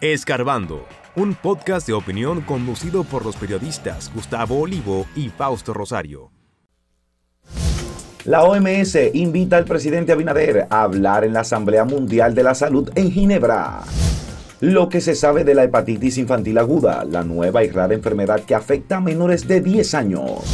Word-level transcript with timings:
Escarbando, 0.00 0.86
un 1.14 1.34
podcast 1.34 1.86
de 1.86 1.92
opinión 1.92 2.40
conducido 2.40 3.04
por 3.04 3.22
los 3.22 3.36
periodistas 3.36 4.10
Gustavo 4.14 4.58
Olivo 4.58 5.04
y 5.14 5.28
Fausto 5.28 5.74
Rosario. 5.74 6.30
La 8.24 8.44
OMS 8.44 8.96
invita 9.12 9.58
al 9.58 9.66
presidente 9.66 10.12
Abinader 10.12 10.66
a 10.70 10.84
hablar 10.84 11.24
en 11.24 11.34
la 11.34 11.40
Asamblea 11.40 11.84
Mundial 11.84 12.34
de 12.34 12.42
la 12.42 12.54
Salud 12.54 12.90
en 12.94 13.12
Ginebra. 13.12 13.82
Lo 14.60 14.88
que 14.88 15.02
se 15.02 15.14
sabe 15.14 15.44
de 15.44 15.54
la 15.54 15.64
hepatitis 15.64 16.16
infantil 16.16 16.56
aguda, 16.56 17.04
la 17.04 17.22
nueva 17.22 17.62
y 17.62 17.68
rara 17.68 17.92
enfermedad 17.92 18.40
que 18.44 18.54
afecta 18.54 18.96
a 18.96 19.00
menores 19.02 19.46
de 19.46 19.60
10 19.60 19.92
años. 19.92 20.44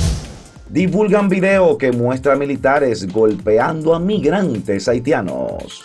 Divulgan 0.69 1.29
video 1.29 1.79
que 1.79 1.93
muestra 1.93 2.35
militares 2.35 3.07
golpeando 3.13 3.95
a 3.95 4.01
migrantes 4.01 4.89
haitianos. 4.89 5.85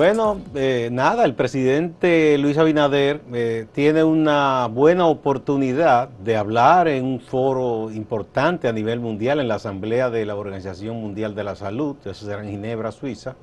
Bueno, 0.00 0.40
eh, 0.54 0.88
nada, 0.90 1.26
el 1.26 1.34
presidente 1.34 2.38
Luis 2.38 2.56
Abinader 2.56 3.20
eh, 3.34 3.66
tiene 3.74 4.02
una 4.02 4.66
buena 4.66 5.04
oportunidad 5.04 6.08
de 6.08 6.38
hablar 6.38 6.88
en 6.88 7.04
un 7.04 7.20
foro 7.20 7.90
importante 7.90 8.66
a 8.66 8.72
nivel 8.72 8.98
mundial, 8.98 9.40
en 9.40 9.48
la 9.48 9.56
Asamblea 9.56 10.08
de 10.08 10.24
la 10.24 10.36
Organización 10.36 10.96
Mundial 11.02 11.34
de 11.34 11.44
la 11.44 11.54
Salud, 11.54 11.96
eso 12.02 12.24
será 12.24 12.42
en 12.42 12.48
Ginebra, 12.48 12.92
Suiza, 12.92 13.36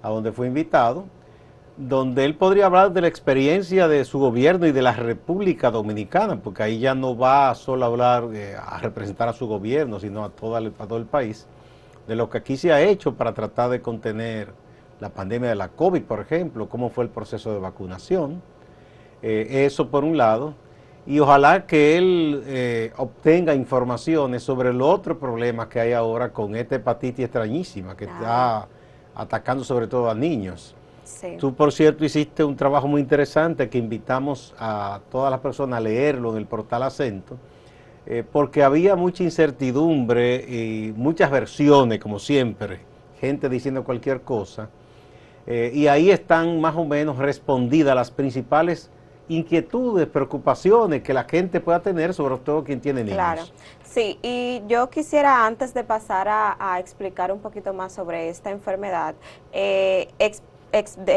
a 0.00 0.08
donde 0.08 0.32
fue 0.32 0.46
invitado, 0.46 1.04
donde 1.76 2.24
él 2.24 2.34
podría 2.34 2.64
hablar 2.64 2.94
de 2.94 3.02
la 3.02 3.08
experiencia 3.08 3.86
de 3.86 4.06
su 4.06 4.18
gobierno 4.18 4.66
y 4.66 4.72
de 4.72 4.80
la 4.80 4.94
República 4.94 5.70
Dominicana, 5.70 6.40
porque 6.40 6.62
ahí 6.62 6.78
ya 6.78 6.94
no 6.94 7.14
va 7.14 7.54
solo 7.54 7.84
a 7.84 7.88
hablar, 7.88 8.24
eh, 8.32 8.56
a 8.58 8.78
representar 8.78 9.28
a 9.28 9.34
su 9.34 9.46
gobierno, 9.46 10.00
sino 10.00 10.24
a, 10.24 10.30
todo 10.30 10.56
a 10.56 10.70
todo 10.70 10.96
el 10.96 11.04
país, 11.04 11.46
de 12.08 12.16
lo 12.16 12.30
que 12.30 12.38
aquí 12.38 12.56
se 12.56 12.72
ha 12.72 12.80
hecho 12.80 13.16
para 13.16 13.34
tratar 13.34 13.68
de 13.68 13.82
contener 13.82 14.59
la 15.00 15.08
pandemia 15.08 15.48
de 15.48 15.56
la 15.56 15.68
COVID, 15.68 16.02
por 16.02 16.20
ejemplo, 16.20 16.68
cómo 16.68 16.90
fue 16.90 17.04
el 17.04 17.10
proceso 17.10 17.52
de 17.52 17.58
vacunación, 17.58 18.42
eh, 19.22 19.64
eso 19.66 19.88
por 19.88 20.04
un 20.04 20.16
lado, 20.16 20.54
y 21.06 21.18
ojalá 21.18 21.66
que 21.66 21.96
él 21.96 22.42
eh, 22.46 22.92
obtenga 22.96 23.54
informaciones 23.54 24.42
sobre 24.42 24.70
el 24.70 24.82
otro 24.82 25.18
problema 25.18 25.68
que 25.68 25.80
hay 25.80 25.92
ahora 25.92 26.32
con 26.32 26.54
esta 26.54 26.76
hepatitis 26.76 27.24
extrañísima 27.24 27.96
que 27.96 28.04
está 28.04 28.68
atacando 29.14 29.64
sobre 29.64 29.86
todo 29.86 30.10
a 30.10 30.14
niños. 30.14 30.76
Tú, 31.38 31.54
por 31.54 31.72
cierto, 31.72 32.04
hiciste 32.04 32.44
un 32.44 32.54
trabajo 32.54 32.86
muy 32.86 33.00
interesante 33.00 33.68
que 33.68 33.78
invitamos 33.78 34.54
a 34.58 35.00
todas 35.10 35.30
las 35.30 35.40
personas 35.40 35.78
a 35.78 35.80
leerlo 35.80 36.30
en 36.30 36.36
el 36.36 36.46
portal 36.46 36.84
Acento, 36.84 37.36
eh, 38.06 38.22
porque 38.30 38.62
había 38.62 38.94
mucha 38.94 39.24
incertidumbre 39.24 40.36
y 40.36 40.92
muchas 40.96 41.30
versiones, 41.30 41.98
como 41.98 42.18
siempre, 42.18 42.80
gente 43.20 43.48
diciendo 43.48 43.82
cualquier 43.82 44.20
cosa. 44.20 44.70
Eh, 45.46 45.70
y 45.74 45.86
ahí 45.86 46.10
están 46.10 46.60
más 46.60 46.76
o 46.76 46.84
menos 46.84 47.18
respondidas 47.18 47.94
las 47.94 48.10
principales 48.10 48.90
inquietudes, 49.28 50.08
preocupaciones 50.08 51.02
que 51.02 51.14
la 51.14 51.24
gente 51.24 51.60
pueda 51.60 51.80
tener, 51.80 52.12
sobre 52.12 52.36
todo 52.38 52.64
quien 52.64 52.80
tiene 52.80 53.04
niños. 53.04 53.16
Claro, 53.16 53.42
sí, 53.84 54.18
y 54.22 54.62
yo 54.66 54.90
quisiera 54.90 55.46
antes 55.46 55.72
de 55.72 55.84
pasar 55.84 56.26
a, 56.28 56.78
explicar 56.80 57.30
un 57.30 57.40
poquito 57.40 57.72
más 57.72 57.92
sobre 57.92 58.28
esta 58.28 58.50
enfermedad, 58.50 59.14
eh, 59.52 60.08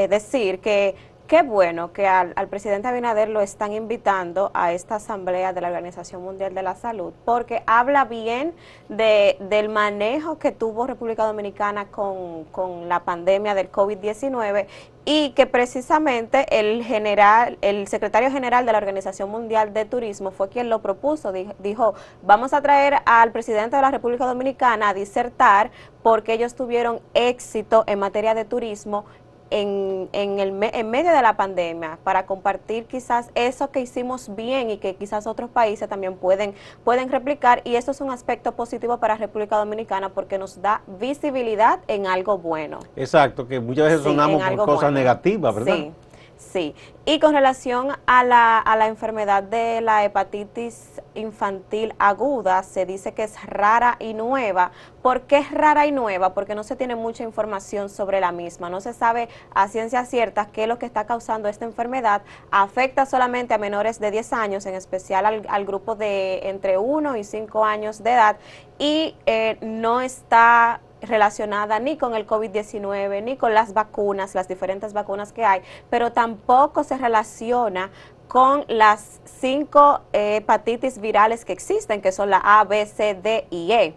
decir 0.09 0.59
que 0.59 0.95
Qué 1.27 1.41
bueno 1.41 1.93
que 1.93 2.05
al, 2.05 2.33
presidente 2.49 2.89
Abinader 2.89 3.29
lo 3.29 3.39
están 3.39 3.71
invitando 3.71 4.51
a 4.53 4.73
esta 4.73 4.95
asamblea 4.95 5.53
de 5.53 5.61
la 5.61 5.69
Organización 5.69 6.21
Mundial 6.21 6.53
de 6.53 6.61
la 6.63 6.75
Salud, 6.75 7.13
porque 7.23 7.63
habla 7.65 8.03
bien 8.03 8.53
de, 8.89 9.37
del 9.39 9.69
manejo 9.69 10.37
que 10.37 10.51
tuvo 10.51 10.85
República 10.85 11.25
Dominicana 11.25 11.85
con, 11.85 12.43
con 12.45 12.89
la 12.89 13.05
pandemia 13.05 13.55
del 13.55 13.71
COVID-19 13.71 14.67
y 15.05 15.31
que 15.31 15.47
precisamente 15.47 16.45
el 16.59 16.83
general, 16.83 17.57
el 17.61 17.87
secretario 17.87 18.31
general 18.31 18.65
de 18.65 18.71
la 18.71 18.77
Organización 18.77 19.29
Mundial 19.29 19.73
de 19.73 19.85
Turismo 19.85 20.31
fue 20.31 20.49
quien 20.49 20.69
lo 20.69 20.81
propuso, 20.81 21.33
dijo, 21.59 21.93
vamos 22.21 22.53
a 22.53 22.61
traer 22.61 22.95
al 23.05 23.31
presidente 23.31 23.75
de 23.75 23.81
la 23.81 23.91
República 23.91 24.25
Dominicana 24.25 24.89
a 24.89 24.93
disertar 24.93 25.71
porque 26.03 26.33
ellos 26.33 26.55
tuvieron 26.55 27.01
éxito 27.13 27.83
en 27.87 27.99
materia 27.99 28.33
de 28.33 28.45
turismo 28.45 29.05
en, 29.49 30.09
en, 30.13 30.39
el, 30.39 30.57
en 30.61 30.89
medio 30.89 31.11
de 31.11 31.21
la 31.21 31.37
pandemia 31.37 31.97
para 32.03 32.25
compartir 32.25 32.85
quizás 32.85 33.29
eso 33.35 33.71
que 33.71 33.79
hicimos 33.79 34.35
bien 34.35 34.69
y 34.69 34.77
que 34.77 34.95
quizás 34.95 35.27
otros 35.27 35.49
países 35.49 35.87
también 35.89 36.15
pueden, 36.15 36.53
pueden 36.83 37.09
replicar 37.09 37.61
y 37.63 37.75
eso 37.75 37.91
es 37.91 38.01
un 38.01 38.11
aspecto 38.11 38.53
positivo 38.53 38.97
para 38.97 39.15
República 39.15 39.57
Dominicana 39.57 40.09
porque 40.09 40.37
nos 40.37 40.61
da 40.61 40.81
visibilidad 40.99 41.79
en 41.87 42.07
algo 42.07 42.37
bueno. 42.37 42.79
Exacto, 42.95 43.47
que 43.47 43.59
muchas 43.59 43.85
veces 43.85 44.01
sonamos 44.01 44.41
por 44.51 44.65
cosas 44.65 44.91
negativas, 44.91 45.53
¿verdad? 45.55 45.75
Sí. 45.75 45.91
Sí, 46.37 46.75
y 47.05 47.19
con 47.19 47.33
relación 47.33 47.89
a 48.05 48.23
la, 48.23 48.59
a 48.59 48.75
la 48.75 48.87
enfermedad 48.87 49.43
de 49.43 49.81
la 49.81 50.03
hepatitis 50.03 51.01
infantil 51.15 51.93
aguda, 51.99 52.63
se 52.63 52.85
dice 52.85 53.13
que 53.13 53.23
es 53.23 53.43
rara 53.45 53.97
y 53.99 54.13
nueva. 54.13 54.71
¿Por 55.01 55.21
qué 55.21 55.39
es 55.39 55.51
rara 55.51 55.85
y 55.85 55.91
nueva? 55.91 56.33
Porque 56.33 56.55
no 56.55 56.63
se 56.63 56.75
tiene 56.75 56.95
mucha 56.95 57.23
información 57.23 57.89
sobre 57.89 58.19
la 58.19 58.31
misma. 58.31 58.69
No 58.69 58.81
se 58.81 58.93
sabe 58.93 59.29
a 59.53 59.67
ciencia 59.67 60.05
cierta 60.05 60.47
qué 60.47 60.63
es 60.63 60.67
lo 60.67 60.79
que 60.79 60.85
está 60.85 61.05
causando 61.05 61.49
esta 61.49 61.65
enfermedad. 61.65 62.23
Afecta 62.51 63.05
solamente 63.05 63.53
a 63.53 63.57
menores 63.57 63.99
de 63.99 64.11
10 64.11 64.33
años, 64.33 64.65
en 64.65 64.75
especial 64.75 65.45
al, 65.47 65.65
grupo 65.65 65.95
de 65.95 66.49
entre 66.49 66.77
1 66.77 67.17
y 67.17 67.23
5 67.23 67.65
años 67.65 68.03
de 68.03 68.11
edad, 68.11 68.37
y 68.79 69.15
eh, 69.25 69.57
no 69.61 70.01
está 70.01 70.81
relacionada 71.03 71.79
ni 71.79 71.97
con 71.97 72.15
el 72.15 72.25
COVID-19, 72.25 73.23
ni 73.23 73.37
con 73.37 73.53
las 73.53 73.73
vacunas, 73.73 74.35
las 74.35 74.47
diferentes 74.47 74.93
vacunas 74.93 75.31
que 75.31 75.45
hay, 75.45 75.61
pero 75.89 76.11
tampoco 76.11 76.83
se 76.83 76.97
relaciona 76.97 77.91
con 78.27 78.65
las 78.67 79.21
cinco 79.25 80.01
eh, 80.13 80.37
hepatitis 80.37 80.99
virales 80.99 81.45
que 81.45 81.53
existen, 81.53 82.01
que 82.01 82.11
son 82.11 82.29
la 82.29 82.41
A, 82.43 82.63
B, 82.63 82.85
C, 82.85 83.15
D 83.15 83.47
y 83.49 83.71
E. 83.71 83.95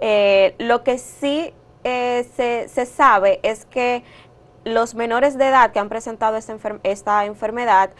Eh, 0.00 0.54
lo 0.58 0.84
que 0.84 0.98
sí 0.98 1.52
eh, 1.84 2.26
se, 2.36 2.68
se, 2.68 2.86
sabe 2.86 3.40
es 3.42 3.64
que 3.64 4.04
los 4.64 4.94
menores 4.94 5.36
de 5.36 5.48
edad 5.48 5.72
que 5.72 5.80
han 5.80 5.88
presentado 5.88 6.36
esta, 6.36 6.56
esta 6.84 7.24
enfermedad 7.24 7.90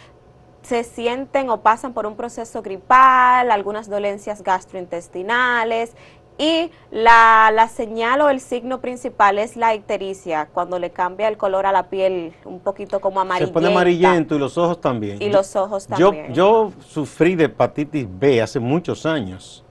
se 0.62 0.84
sienten 0.84 1.50
o 1.50 1.62
pasan 1.62 1.94
por 1.94 2.06
un 2.06 2.16
proceso 2.16 2.62
gripal, 2.62 3.50
algunas 3.50 3.88
dolencias 3.88 4.42
gastrointestinales 4.42 5.94
y 6.38 6.70
la, 6.92 7.50
la, 7.52 7.68
señal 7.68 8.20
o 8.20 8.30
el 8.30 8.38
signo 8.40 8.80
principal 8.80 9.38
es 9.38 9.56
la 9.56 9.74
ictericia, 9.74 10.48
cuando 10.52 10.78
le 10.78 10.90
cambia 10.90 11.26
el 11.26 11.36
color 11.36 11.66
a 11.66 11.72
la 11.72 11.90
piel 11.90 12.32
un 12.44 12.60
poquito 12.60 13.00
como 13.00 13.20
amarillento. 13.20 13.48
Se 13.48 13.54
pone 13.54 13.72
amarillento 13.72 14.36
y 14.36 14.38
los 14.38 14.56
ojos 14.56 14.80
también. 14.80 15.20
Y 15.20 15.30
los 15.30 15.56
ojos 15.56 15.88
también. 15.88 16.32
Yo, 16.32 16.32
yo 16.32 16.70
sufrí 16.86 17.34
de 17.34 17.44
hepatitis 17.44 18.06
B 18.08 18.40
hace 18.40 18.60
muchos 18.60 19.04
años, 19.04 19.64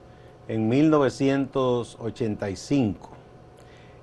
en 0.46 0.68
1985. 0.68 3.12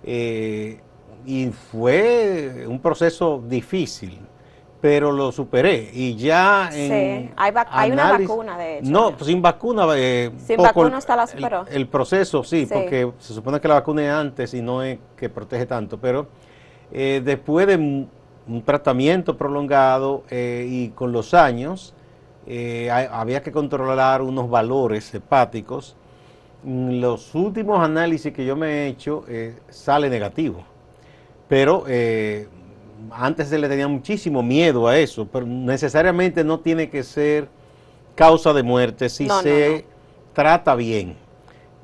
Eh, 0.07 0.79
y 1.25 1.47
fue 1.47 2.65
un 2.67 2.79
proceso 2.79 3.43
difícil 3.47 4.19
pero 4.85 5.11
lo 5.11 5.31
superé 5.31 5.89
y 5.91 6.15
ya 6.15 6.69
en 6.71 6.91
sí, 6.91 7.33
hay, 7.35 7.53
hay 7.71 7.91
una 7.91 8.19
vacuna 8.19 8.55
de 8.55 8.77
hecho. 8.77 8.91
No, 8.91 9.17
sin 9.19 9.41
vacuna. 9.41 9.87
Eh, 9.95 10.29
sin 10.37 10.57
vacuna 10.57 10.99
está 10.99 11.15
la 11.15 11.25
superó. 11.25 11.65
El, 11.71 11.87
proceso, 11.87 12.43
sí, 12.43 12.67
porque 12.71 13.11
se 13.17 13.33
supone 13.33 13.59
que 13.59 13.67
la 13.67 13.73
vacuna 13.73 14.03
es 14.03 14.11
antes 14.11 14.53
y 14.53 14.61
no 14.61 14.83
es 14.83 14.99
que 15.17 15.27
protege 15.27 15.65
tanto, 15.65 15.99
pero 15.99 16.27
eh, 16.91 17.19
después 17.25 17.65
de 17.65 17.77
un, 17.77 18.61
tratamiento 18.63 19.35
prolongado 19.35 20.21
eh, 20.29 20.67
y 20.69 20.89
con 20.89 21.11
los 21.11 21.33
años, 21.33 21.95
había 23.11 23.41
que 23.41 23.51
controlar 23.51 24.21
unos 24.21 24.47
valores 24.51 25.11
hepáticos. 25.15 25.95
Los 26.63 27.33
últimos 27.33 27.79
análisis 27.79 28.31
que 28.31 28.45
yo 28.45 28.55
me 28.55 28.67
he 28.67 28.87
hecho 28.89 29.25
sale 29.67 30.11
negativo, 30.11 30.63
pero 31.47 31.85
antes 33.11 33.49
se 33.49 33.57
le 33.57 33.67
tenía 33.67 33.87
muchísimo 33.87 34.43
miedo 34.43 34.87
a 34.87 34.97
eso, 34.97 35.27
pero 35.27 35.45
necesariamente 35.45 36.43
no 36.43 36.59
tiene 36.59 36.89
que 36.89 37.03
ser 37.03 37.47
causa 38.15 38.53
de 38.53 38.63
muerte 38.63 39.09
si 39.09 39.27
se 39.29 39.85
trata 40.33 40.75
bien, 40.75 41.15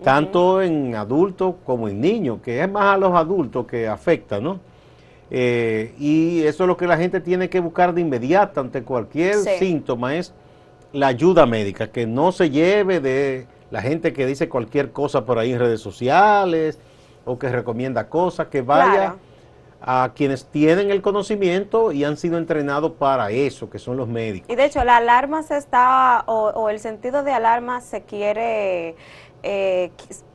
tanto 0.03 0.61
en 0.61 0.95
adultos 0.95 1.55
como 1.65 1.87
en 1.87 2.01
niños, 2.01 2.39
que 2.43 2.61
es 2.61 2.69
más 2.69 2.95
a 2.95 2.97
los 2.97 3.13
adultos 3.13 3.65
que 3.65 3.87
afecta, 3.87 4.39
¿no? 4.39 4.59
Eh, 5.29 5.95
y 5.97 6.41
eso 6.41 6.63
es 6.63 6.67
lo 6.67 6.75
que 6.75 6.87
la 6.87 6.97
gente 6.97 7.21
tiene 7.21 7.49
que 7.49 7.61
buscar 7.61 7.93
de 7.93 8.01
inmediato 8.01 8.59
ante 8.59 8.83
cualquier 8.83 9.35
síntoma, 9.35 10.15
es 10.15 10.33
la 10.91 11.07
ayuda 11.07 11.45
médica, 11.45 11.89
que 11.89 12.05
no 12.05 12.31
se 12.31 12.49
lleve 12.49 12.99
de 12.99 13.47
la 13.71 13.81
gente 13.81 14.11
que 14.11 14.25
dice 14.25 14.49
cualquier 14.49 14.91
cosa 14.91 15.25
por 15.25 15.39
ahí 15.39 15.53
en 15.53 15.59
redes 15.59 15.79
sociales 15.79 16.79
o 17.23 17.39
que 17.39 17.49
recomienda 17.49 18.09
cosas, 18.09 18.47
que 18.47 18.61
vaya 18.61 19.15
a 19.81 20.11
quienes 20.15 20.45
tienen 20.45 20.91
el 20.91 21.01
conocimiento 21.01 21.91
y 21.91 22.03
han 22.03 22.17
sido 22.17 22.37
entrenados 22.37 22.93
para 22.93 23.31
eso, 23.31 23.69
que 23.69 23.79
son 23.79 23.97
los 23.97 24.07
médicos. 24.07 24.49
Y 24.49 24.55
de 24.55 24.65
hecho, 24.65 24.83
la 24.83 24.97
alarma 24.97 25.43
se 25.43 25.57
está, 25.57 26.23
o, 26.27 26.69
el 26.69 26.79
sentido 26.79 27.23
de 27.23 27.31
alarma 27.31 27.81
se 27.81 28.03
quiere 28.03 28.95
eh, 29.43 29.91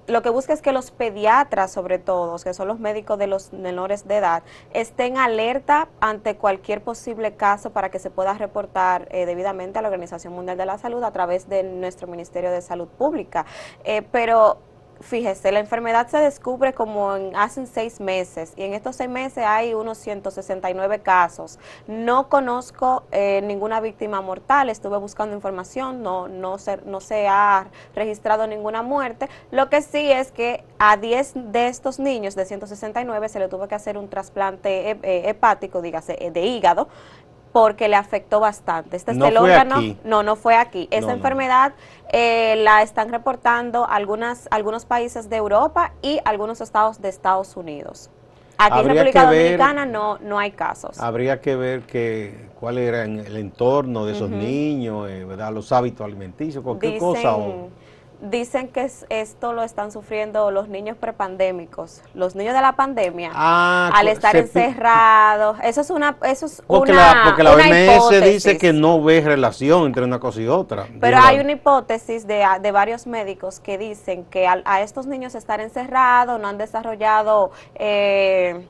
lo 0.08 0.22
que 0.22 0.31
busca 0.31 0.52
es 0.52 0.62
que 0.62 0.72
los 0.72 0.90
pediatras, 0.90 1.72
sobre 1.72 1.98
todo, 1.98 2.37
que 2.38 2.54
son 2.54 2.69
los 2.69 2.78
médicos 2.78 3.19
de 3.19 3.26
los 3.26 3.52
menores 3.52 4.06
de 4.06 4.19
edad, 4.19 4.43
estén 4.72 5.19
alerta 5.19 5.88
ante 6.00 6.37
cualquier 6.37 6.82
posible 6.82 7.34
caso 7.34 7.70
para 7.70 7.90
que 7.90 7.98
se 7.98 8.10
pueda 8.10 8.34
reportar 8.34 9.08
eh, 9.10 9.26
debidamente 9.26 9.78
a 9.78 9.82
la 9.82 9.88
Organización 9.88 10.32
Mundial 10.32 10.56
de 10.56 10.66
la 10.66 10.78
Salud 10.78 11.02
a 11.02 11.12
través 11.12 11.48
de 11.48 11.62
nuestro 11.64 12.06
Ministerio 12.06 12.50
de 12.50 12.62
Salud 12.62 12.88
Pública. 12.88 13.46
Eh, 13.84 14.02
pero 14.12 14.58
fíjese, 15.00 15.52
la 15.52 15.60
enfermedad 15.60 16.08
se 16.08 16.19
descubre 16.19 16.72
como 16.72 17.16
en, 17.16 17.34
hace 17.37 17.66
seis 17.66 18.00
meses 18.00 18.52
y 18.56 18.62
en 18.62 18.75
estos 18.75 18.96
seis 18.96 19.10
meses 19.10 19.44
hay 19.46 19.75
unos 19.75 19.98
169 19.98 21.00
casos. 21.00 21.58
No 21.87 22.28
conozco 22.28 23.04
eh, 23.12 23.40
ninguna 23.43 23.81
víctima 23.81 24.20
mortal, 24.20 24.70
estuve 24.70 24.98
buscando 24.98 25.34
información, 25.34 26.02
no, 26.02 26.28
no, 26.28 26.58
se, 26.58 26.78
no 26.78 27.00
se 27.00 27.28
ha 27.28 27.69
registrado 27.94 28.46
ninguna 28.46 28.82
muerte. 28.82 29.28
Lo 29.50 29.69
que 29.69 29.82
sí 29.82 30.10
es 30.10 30.32
que 30.32 30.64
a 30.78 30.96
10 30.96 31.52
de 31.52 31.69
estos 31.69 31.98
niños 31.98 32.34
de 32.34 32.44
169 32.44 33.28
se 33.28 33.38
le 33.38 33.48
tuvo 33.48 33.69
que 33.69 33.75
hacer 33.75 33.98
un 33.98 34.08
trasplante 34.08 34.90
eh, 34.90 35.28
hepático, 35.28 35.82
dígase, 35.82 36.31
de 36.32 36.40
hígado, 36.40 36.88
porque 37.56 37.88
le 37.88 37.97
afectó 37.97 38.38
bastante. 38.38 38.99
Este 38.99 39.14
no 39.14 39.25
el 39.29 39.38
órgano, 39.38 39.76
aquí. 39.76 39.97
no, 40.05 40.23
no 40.23 40.37
fue 40.37 40.56
aquí. 40.56 40.88
Esa 40.91 41.12
enfermedad 41.12 41.73
eh, 42.12 42.55
la 42.58 42.82
están 42.82 43.08
reportando 43.08 43.87
algunas, 43.88 44.47
algunos 44.50 44.85
países 44.85 45.31
de 45.31 45.37
Europa 45.37 45.94
y 46.03 46.20
algunos 46.26 46.61
estados 46.61 47.00
de 47.00 47.08
Estados 47.08 47.56
Unidos. 47.56 48.11
Aquí 48.58 48.81
en 48.81 48.88
República 48.88 49.25
Dominicana 49.25 49.87
no, 49.87 50.19
no 50.19 50.38
hay 50.38 50.50
casos. 50.50 51.00
Habría 51.00 51.41
que 51.41 51.56
ver 51.56 51.85
que, 51.85 52.50
cuál 52.61 52.76
era 52.76 53.05
el 53.05 53.37
entorno 53.38 54.05
de 54.05 54.12
esos 54.12 54.29
niños, 54.29 55.08
eh, 55.08 55.25
¿verdad? 55.25 55.50
los 55.50 55.73
hábitos 55.73 56.05
alimenticios, 56.05 56.62
cualquier 56.62 56.99
cosa. 56.99 57.37
O 57.37 57.70
Dicen 58.20 58.68
que 58.68 58.90
esto 59.10 59.52
lo 59.52 59.62
están 59.62 59.92
sufriendo 59.92 60.50
los 60.50 60.68
niños 60.68 60.96
prepandémicos, 60.96 62.02
los 62.14 62.34
niños 62.34 62.54
de 62.54 62.62
la 62.62 62.72
pandemia, 62.74 63.30
ah, 63.34 63.90
al 63.94 64.08
estar 64.08 64.34
encerrados. 64.36 65.58
Eso 65.62 65.82
es 65.82 65.90
una, 65.90 66.16
eso 66.22 66.46
es 66.46 66.62
porque 66.66 66.92
una, 66.92 67.14
la, 67.14 67.24
porque 67.24 67.42
la 67.42 67.52
OMS 67.52 68.24
dice 68.24 68.56
que 68.56 68.72
no 68.72 69.02
ve 69.02 69.20
relación 69.20 69.84
entre 69.84 70.02
una 70.02 70.18
cosa 70.18 70.40
y 70.40 70.48
otra. 70.48 70.86
Pero 70.98 71.18
hay 71.18 71.40
una 71.40 71.52
hipótesis 71.52 72.26
de, 72.26 72.42
de, 72.62 72.72
varios 72.72 73.06
médicos 73.06 73.60
que 73.60 73.76
dicen 73.76 74.24
que 74.24 74.46
a, 74.46 74.80
estos 74.80 75.06
niños 75.06 75.34
estar 75.34 75.60
encerrados 75.60 76.40
no 76.40 76.48
han 76.48 76.56
desarrollado 76.56 77.50
eh, 77.74 78.66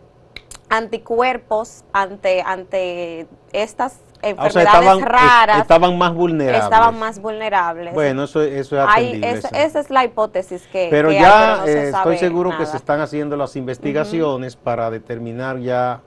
anticuerpos 0.69 1.85
ante 1.93 2.43
ante 2.43 3.29
estas 3.53 4.01
enfermedades 4.23 5.03
raras. 5.03 5.61
Estaban 5.61 5.97
más 5.99 6.15
vulnerables. 6.15 6.65
Estaban 6.65 6.99
más 6.99 7.21
vulnerables. 7.21 7.95
Bueno, 7.95 8.25
eso, 8.25 8.43
eso 8.43 8.77
es 8.81 8.89
atendible. 8.89 9.31
esa 9.31 9.81
es 9.81 9.91
la 9.91 10.05
hipótesis 10.05 10.67
que 10.71 10.89
Pero 10.91 11.13
ya 11.13 11.65
eh, 11.67 11.89
estoy 11.89 12.19
seguro 12.19 12.57
que 12.57 12.67
se 12.67 12.77
están 12.77 13.01
haciendo 13.01 13.37
las 13.37 13.57
investigaciones 13.57 14.57
para 14.57 14.91
determinar 14.91 15.59
ya 15.59 16.01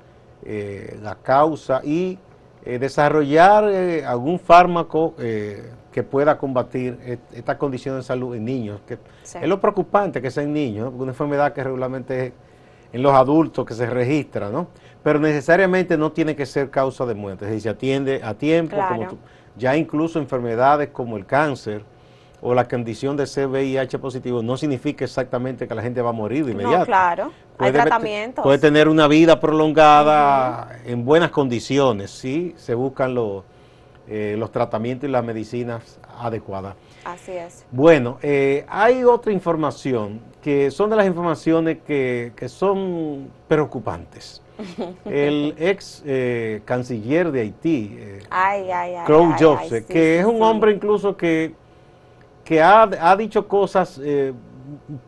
eh, 0.45 0.97
la 1.01 1.15
causa 1.15 1.81
y 1.83 2.17
eh, 2.65 2.79
desarrollar 2.79 3.65
algún 4.05 4.39
fármaco 4.39 5.15
que 5.17 6.03
pueda 6.03 6.37
combatir 6.37 7.19
esta 7.33 7.57
condición 7.57 7.97
de 7.97 8.03
salud 8.03 8.35
en 8.35 8.45
niños. 8.45 8.81
Que 8.87 8.97
Es 9.23 9.47
lo 9.47 9.59
preocupante 9.59 10.21
que 10.21 10.31
sea 10.31 10.43
en 10.43 10.53
niños, 10.53 10.93
una 10.95 11.11
enfermedad 11.11 11.53
que 11.53 11.63
regularmente 11.63 12.33
en 12.91 13.03
los 13.03 13.13
adultos 13.13 13.65
que 13.65 13.73
se 13.73 13.85
registra, 13.85 14.49
¿no? 14.49 14.67
Pero 15.03 15.19
necesariamente 15.19 15.97
no 15.97 16.11
tiene 16.11 16.35
que 16.35 16.45
ser 16.45 16.69
causa 16.69 17.05
de 17.05 17.15
muerte, 17.15 17.49
si 17.53 17.61
se 17.61 17.69
atiende 17.69 18.21
a 18.23 18.33
tiempo, 18.33 18.77
ya 19.57 19.75
incluso 19.75 20.19
enfermedades 20.19 20.89
como 20.89 21.17
el 21.17 21.25
cáncer 21.25 21.83
o 22.41 22.53
la 22.53 22.67
condición 22.67 23.17
de 23.17 23.27
ser 23.27 23.47
VIH 23.47 23.99
positivo 23.99 24.41
no 24.41 24.55
significa 24.57 25.03
exactamente 25.03 25.67
que 25.67 25.75
la 25.75 25.81
gente 25.81 26.01
va 26.01 26.09
a 26.09 26.13
morir 26.13 26.45
de 26.45 26.51
inmediato. 26.53 26.79
No, 26.79 26.85
claro, 26.85 27.31
hay 27.57 27.71
tratamientos. 27.71 28.43
Puede 28.43 28.59
tener 28.59 28.87
una 28.87 29.07
vida 29.07 29.39
prolongada 29.39 30.79
en 30.85 31.03
buenas 31.03 31.31
condiciones, 31.31 32.11
si 32.11 32.53
se 32.57 32.75
buscan 32.75 33.13
los, 33.13 33.43
eh, 34.07 34.35
los 34.37 34.51
tratamientos 34.51 35.09
y 35.09 35.11
las 35.11 35.23
medicinas 35.23 35.99
adecuadas. 36.17 36.75
Así 37.03 37.31
es. 37.31 37.65
Bueno, 37.71 38.17
eh, 38.21 38.65
hay 38.69 39.03
otra 39.03 39.33
información 39.33 40.21
que 40.41 40.71
son 40.71 40.89
de 40.89 40.95
las 40.95 41.07
informaciones 41.07 41.79
que, 41.85 42.31
que 42.35 42.47
son 42.47 43.29
preocupantes. 43.47 44.41
El 45.05 45.55
ex 45.57 46.03
eh, 46.05 46.61
canciller 46.65 47.31
de 47.31 47.41
Haití, 47.41 47.97
eh, 47.99 48.19
Joseph, 49.39 49.87
que 49.87 50.19
es 50.19 50.25
un 50.25 50.41
hombre 50.41 50.71
incluso 50.73 51.15
que, 51.15 51.53
que 52.43 52.61
ha, 52.61 53.15
dicho 53.17 53.47
cosas 53.47 53.99
eh, 54.03 54.33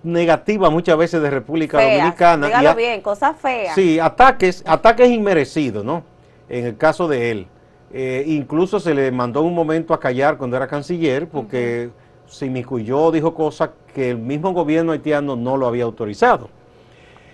negativas 0.03 0.71
muchas 0.71 0.97
veces 0.97 1.21
de 1.21 1.29
República 1.29 1.81
Dominicana. 1.81 2.47
Dígalo 2.47 2.75
bien, 2.75 3.01
cosas 3.01 3.37
feas. 3.37 3.75
Sí, 3.75 3.99
ataques, 3.99 4.63
ataques 4.65 5.09
inmerecidos, 5.09 5.83
¿no? 5.83 6.03
En 6.49 6.65
el 6.65 6.77
caso 6.77 7.07
de 7.07 7.31
él. 7.31 7.47
Eh, 7.93 8.23
incluso 8.27 8.79
se 8.79 8.93
le 8.93 9.11
mandó 9.11 9.41
un 9.41 9.53
momento 9.53 9.93
a 9.93 9.99
callar 9.99 10.37
cuando 10.37 10.55
era 10.55 10.67
canciller 10.67 11.27
porque 11.27 11.89
se 12.25 12.45
inmiscuyó, 12.45 13.11
dijo 13.11 13.33
cosas 13.33 13.71
que 13.93 14.11
el 14.11 14.17
mismo 14.17 14.53
gobierno 14.53 14.93
haitiano 14.93 15.35
no 15.35 15.57
lo 15.57 15.67
había 15.67 15.83
autorizado. 15.83 16.49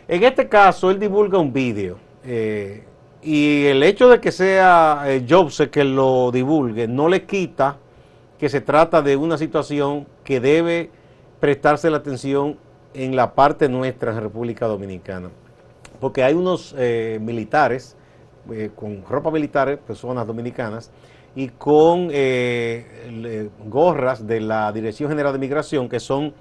En 0.07 0.23
este 0.23 0.47
caso, 0.47 0.89
él 0.89 0.99
divulga 0.99 1.37
un 1.37 1.53
vídeo 1.53 2.06
eh, 2.29 2.83
y 3.21 3.65
el 3.67 3.83
hecho 3.83 4.09
de 4.09 4.19
que 4.19 4.33
sea 4.33 5.03
eh, 5.05 5.25
Jobs 5.27 5.69
que 5.71 5.85
lo 5.85 6.29
divulgue 6.29 6.85
no 6.85 7.07
le 7.07 7.25
quita 7.25 7.77
que 8.37 8.49
se 8.49 8.59
trata 8.59 9.01
de 9.01 9.15
una 9.15 9.37
situación 9.37 10.05
que 10.25 10.41
debe 10.41 10.91
prestarse 11.39 11.89
la 11.89 11.97
atención 11.97 12.57
en 12.93 13.15
la 13.15 13.33
parte 13.33 13.69
nuestra 13.69 14.11
en 14.11 14.19
República 14.19 14.67
Dominicana. 14.67 15.29
Porque 16.01 16.21
hay 16.23 16.33
unos 16.33 16.75
eh, 16.77 17.17
militares 17.21 17.95
con 18.75 19.03
ropa 19.03 19.31
militar, 19.31 19.77
personas 19.79 20.25
dominicanas, 20.25 20.91
y 21.35 21.49
con 21.49 22.09
gorras 23.65 24.25
de 24.25 24.39
la 24.39 24.71
Dirección 24.71 25.09
General 25.09 25.33
de 25.33 25.39
Migración, 25.39 25.89
que 25.89 25.99
son 25.99 26.33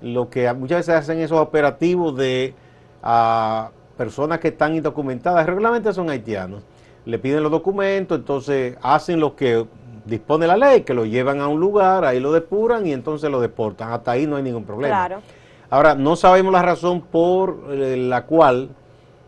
lo 0.00 0.30
que 0.30 0.50
muchas 0.54 0.78
veces 0.78 0.94
hacen 0.94 1.18
esos 1.18 1.38
operativos 1.38 2.16
de 2.16 2.54
ah, 3.02 3.70
personas 4.00 4.38
que 4.38 4.48
están 4.48 4.74
indocumentadas, 4.74 5.44
regularmente 5.44 5.92
son 5.92 6.08
haitianos, 6.08 6.62
le 7.04 7.18
piden 7.18 7.42
los 7.42 7.52
documentos, 7.52 8.18
entonces 8.18 8.78
hacen 8.80 9.20
lo 9.20 9.36
que 9.36 9.66
dispone 10.06 10.46
la 10.46 10.56
ley, 10.56 10.84
que 10.84 10.94
lo 10.94 11.04
llevan 11.04 11.42
a 11.42 11.48
un 11.48 11.60
lugar, 11.60 12.06
ahí 12.06 12.18
lo 12.18 12.32
depuran 12.32 12.86
y 12.86 12.94
entonces 12.94 13.30
lo 13.30 13.42
deportan. 13.42 13.92
Hasta 13.92 14.12
ahí 14.12 14.26
no 14.26 14.36
hay 14.36 14.42
ningún 14.42 14.64
problema. 14.64 15.06
Claro. 15.06 15.22
Ahora, 15.68 15.94
no 15.94 16.16
sabemos 16.16 16.50
la 16.50 16.62
razón 16.62 17.02
por 17.02 17.66
eh, 17.68 17.98
la 17.98 18.24
cual 18.24 18.70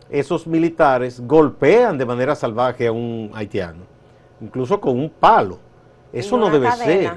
esos 0.08 0.46
militares 0.46 1.20
golpean 1.20 1.98
de 1.98 2.06
manera 2.06 2.34
salvaje 2.34 2.86
a 2.86 2.92
un 2.92 3.30
haitiano, 3.34 3.84
incluso 4.40 4.80
con 4.80 4.98
un 4.98 5.10
palo. 5.10 5.58
Eso 6.14 6.38
no 6.38 6.48
debe 6.48 6.72
ser 6.72 7.12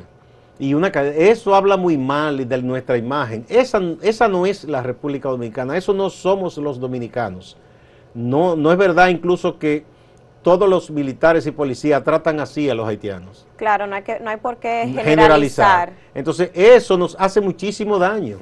y 0.57 0.73
una 0.73 0.87
eso 0.87 1.53
habla 1.55 1.77
muy 1.77 1.97
mal 1.97 2.47
de 2.47 2.61
nuestra 2.61 2.97
imagen. 2.97 3.45
Esa, 3.49 3.81
esa 4.01 4.27
no 4.27 4.45
es 4.45 4.63
la 4.63 4.81
República 4.81 5.29
Dominicana, 5.29 5.75
eso 5.77 5.93
no 5.93 6.09
somos 6.09 6.57
los 6.57 6.79
dominicanos. 6.79 7.57
No, 8.13 8.55
no 8.55 8.71
es 8.71 8.77
verdad 8.77 9.09
incluso 9.09 9.59
que 9.59 9.85
todos 10.41 10.69
los 10.69 10.91
militares 10.91 11.47
y 11.47 11.51
policías 11.51 12.03
tratan 12.03 12.39
así 12.39 12.69
a 12.69 12.75
los 12.75 12.87
haitianos. 12.87 13.47
Claro, 13.57 13.87
no 13.87 13.95
hay, 13.95 14.03
que, 14.03 14.19
no 14.19 14.29
hay 14.29 14.37
por 14.37 14.57
qué 14.57 14.93
generalizar. 15.03 15.93
Entonces, 16.13 16.51
eso 16.53 16.97
nos 16.97 17.17
hace 17.19 17.41
muchísimo 17.41 17.97
daño. 17.97 18.37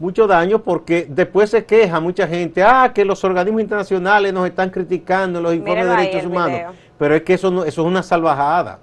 Mucho 0.00 0.26
daño 0.26 0.60
porque 0.62 1.06
después 1.08 1.50
se 1.50 1.64
queja 1.64 2.00
mucha 2.00 2.26
gente, 2.26 2.62
ah, 2.64 2.90
que 2.92 3.04
los 3.04 3.22
organismos 3.22 3.62
internacionales 3.62 4.32
nos 4.32 4.48
están 4.48 4.68
criticando 4.68 5.40
los 5.40 5.54
informes 5.54 5.86
de 5.86 5.96
derechos 5.96 6.26
humanos. 6.26 6.74
Pero 6.98 7.14
es 7.14 7.22
que 7.22 7.34
eso, 7.34 7.52
no, 7.52 7.64
eso 7.64 7.82
es 7.82 7.86
una 7.86 8.02
salvajada. 8.02 8.80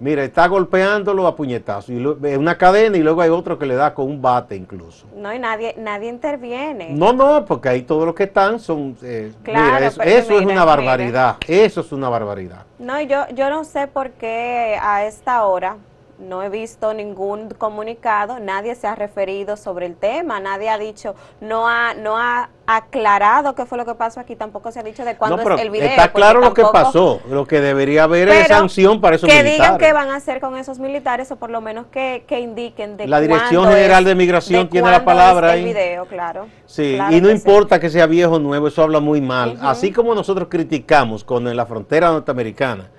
Mira, 0.00 0.24
está 0.24 0.46
golpeándolo 0.48 1.26
a 1.26 1.36
puñetazos. 1.36 1.90
Y 1.90 2.26
es 2.26 2.38
una 2.38 2.56
cadena 2.56 2.96
y 2.96 3.02
luego 3.02 3.20
hay 3.20 3.28
otro 3.28 3.58
que 3.58 3.66
le 3.66 3.74
da 3.74 3.92
con 3.92 4.06
un 4.06 4.22
bate 4.22 4.56
incluso. 4.56 5.06
No, 5.14 5.32
y 5.32 5.38
nadie 5.38 5.74
nadie 5.78 6.08
interviene. 6.08 6.90
No, 6.90 7.12
no, 7.12 7.44
porque 7.44 7.68
ahí 7.68 7.82
todos 7.82 8.06
los 8.06 8.14
que 8.14 8.24
están 8.24 8.58
son... 8.58 8.96
Eh, 9.02 9.30
mira, 9.46 9.78
eso, 9.86 10.02
es 10.02 10.30
una 10.30 10.64
barbaridad. 10.64 11.36
Eso 11.46 11.82
es 11.82 11.92
una 11.92 12.08
barbaridad. 12.08 12.64
No, 12.78 13.00
yo, 13.02 13.28
yo 13.34 13.50
no 13.50 13.64
sé 13.64 13.86
por 13.86 14.10
qué 14.12 14.78
a 14.80 15.04
esta 15.04 15.44
hora 15.44 15.76
no 16.20 16.42
he 16.42 16.48
visto 16.48 16.94
ningún 16.94 17.48
comunicado, 17.50 18.38
nadie 18.38 18.74
se 18.74 18.86
ha 18.86 18.94
referido 18.94 19.56
sobre 19.56 19.86
el 19.86 19.96
tema, 19.96 20.38
nadie 20.40 20.68
ha 20.68 20.78
dicho, 20.78 21.14
no 21.40 21.68
ha, 21.68 21.94
no 21.94 22.18
ha 22.18 22.50
aclarado 22.66 23.54
qué 23.54 23.66
fue 23.66 23.78
lo 23.78 23.84
que 23.84 23.94
pasó 23.94 24.20
aquí, 24.20 24.36
tampoco 24.36 24.70
se 24.70 24.80
ha 24.80 24.82
dicho 24.82 25.04
de 25.04 25.16
cuándo 25.16 25.40
es 25.40 25.60
el 25.60 25.70
video. 25.70 25.88
Está 25.88 26.12
claro 26.12 26.40
lo 26.40 26.54
que 26.54 26.62
pasó, 26.72 27.20
lo 27.28 27.46
que 27.46 27.60
debería 27.60 28.04
haber 28.04 28.28
es 28.28 28.48
sanción 28.48 29.00
para 29.00 29.16
esos 29.16 29.28
militares. 29.28 29.50
Que 29.50 29.56
digan 29.56 29.78
qué 29.78 29.92
van 29.92 30.10
a 30.10 30.16
hacer 30.16 30.40
con 30.40 30.56
esos 30.56 30.78
militares 30.78 31.30
o 31.32 31.36
por 31.36 31.50
lo 31.50 31.60
menos 31.60 31.86
que, 31.90 32.24
indiquen 32.40 32.96
de 32.96 33.08
La 33.08 33.20
Dirección 33.20 33.66
General 33.68 34.04
de 34.04 34.14
Migración 34.14 34.68
tiene 34.68 34.90
la 34.90 35.04
palabra 35.04 35.52
ahí. 35.52 35.60
El 35.60 35.66
video, 35.66 36.06
claro. 36.06 36.46
Sí, 36.66 36.98
y 37.10 37.20
no 37.20 37.30
importa 37.30 37.80
que 37.80 37.90
sea 37.90 38.06
viejo 38.06 38.34
o 38.34 38.38
nuevo, 38.38 38.68
eso 38.68 38.82
habla 38.82 39.00
muy 39.00 39.20
mal. 39.20 39.58
Así 39.60 39.92
como 39.92 40.14
nosotros 40.14 40.48
criticamos 40.50 41.24
con 41.24 41.44
la 41.56 41.66
frontera 41.66 42.10
norteamericana, 42.10 42.90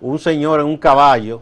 un 0.00 0.18
señor 0.18 0.60
en 0.60 0.66
un 0.66 0.76
caballo 0.76 1.40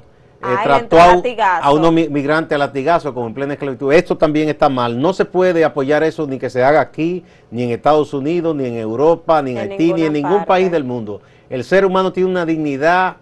eh, 0.52 0.56
trató 0.62 0.98
a, 0.98 1.58
a, 1.58 1.72
unos 1.72 1.92
migrantes 1.92 2.54
a 2.54 2.58
latigazo 2.58 3.14
como 3.14 3.26
en 3.26 3.34
plena 3.34 3.54
esclavitud. 3.54 3.92
Esto 3.92 4.16
también 4.16 4.48
está 4.48 4.68
mal. 4.68 5.00
No 5.00 5.12
se 5.12 5.24
puede 5.24 5.64
apoyar 5.64 6.02
eso 6.02 6.26
ni 6.26 6.38
que 6.38 6.50
se 6.50 6.62
haga 6.62 6.80
aquí, 6.80 7.24
ni 7.50 7.62
en 7.62 7.70
Estados 7.70 8.12
Unidos, 8.12 8.54
ni 8.54 8.66
en 8.66 8.76
Europa, 8.76 9.42
ni 9.42 9.52
en, 9.52 9.58
Haití, 9.58 9.92
ni 9.92 10.02
en 10.02 10.12
ningún 10.12 10.44
país 10.44 10.70
del 10.70 10.84
mundo. 10.84 11.20
El 11.48 11.64
ser 11.64 11.84
humano 11.84 12.12
tiene 12.12 12.30
una 12.30 12.46
dignidad 12.46 13.16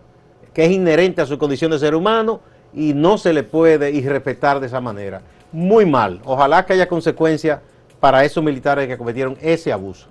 que 0.53 0.65
es 0.65 0.71
inherente 0.71 1.23
a 1.23 1.27
su 1.27 1.39
condición 1.39 1.71
de 1.71 1.79
ser 1.79 1.95
humano 1.95 2.41
y 2.75 2.95
no 2.95 3.19
se 3.19 3.33
le 3.33 3.43
puede 3.43 3.91
irrespetar 3.91 4.61
de 4.61 4.67
esa 4.67 4.81
manera. 4.81 5.23
Muy 5.53 5.87
mal. 5.87 6.21
Ojalá 6.25 6.65
que 6.65 6.73
haya 6.73 6.89
consecuencias 6.89 7.61
para 8.01 8.25
esos 8.25 8.43
militares 8.43 8.89
que 8.89 8.99
cometieron 8.99 9.37
ese 9.41 9.73
abuso 9.73 10.09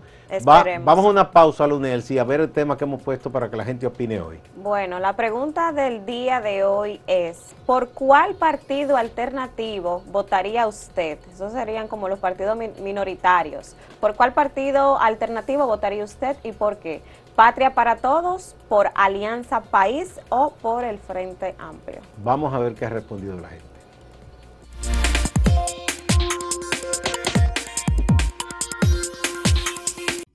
vamos 0.83 1.05
a 1.05 1.09
una 1.09 1.31
pausa, 1.31 1.67
Lunel, 1.67 2.03
y 2.09 2.17
a 2.17 2.23
ver 2.23 2.41
el 2.41 2.51
tema 2.51 2.77
que 2.77 2.83
hemos 2.83 3.01
puesto 3.01 3.31
para 3.31 3.49
que 3.49 3.55
la 3.55 3.65
gente 3.65 3.85
opine 3.85 4.21
hoy. 4.21 4.39
Bueno, 4.55 4.99
la 4.99 5.15
pregunta 5.15 5.71
del 5.71 6.05
día 6.05 6.41
de 6.41 6.63
hoy 6.63 7.01
es, 7.07 7.55
¿por 7.65 7.89
cuál 7.89 8.35
partido 8.35 8.97
alternativo 8.97 10.03
votaría 10.11 10.67
usted? 10.67 11.19
Esos 11.33 11.51
serían 11.51 11.87
como 11.87 12.07
los 12.07 12.19
partidos 12.19 12.57
minoritarios. 12.81 13.75
¿Por 13.99 14.15
cuál 14.15 14.33
partido 14.33 14.97
alternativo 14.99 15.67
votaría 15.67 16.03
usted 16.03 16.35
y 16.43 16.51
por 16.51 16.77
qué? 16.77 17.01
¿Patria 17.35 17.73
para 17.73 17.95
Todos, 17.95 18.55
por 18.67 18.91
Alianza 18.93 19.61
País 19.61 20.19
o 20.29 20.51
por 20.61 20.83
el 20.83 20.97
Frente 20.99 21.55
Amplio? 21.57 22.01
Vamos 22.23 22.53
a 22.53 22.59
ver 22.59 22.75
qué 22.75 22.85
ha 22.85 22.89
respondido 22.89 23.37
la 23.37 23.49
gente. 23.49 23.70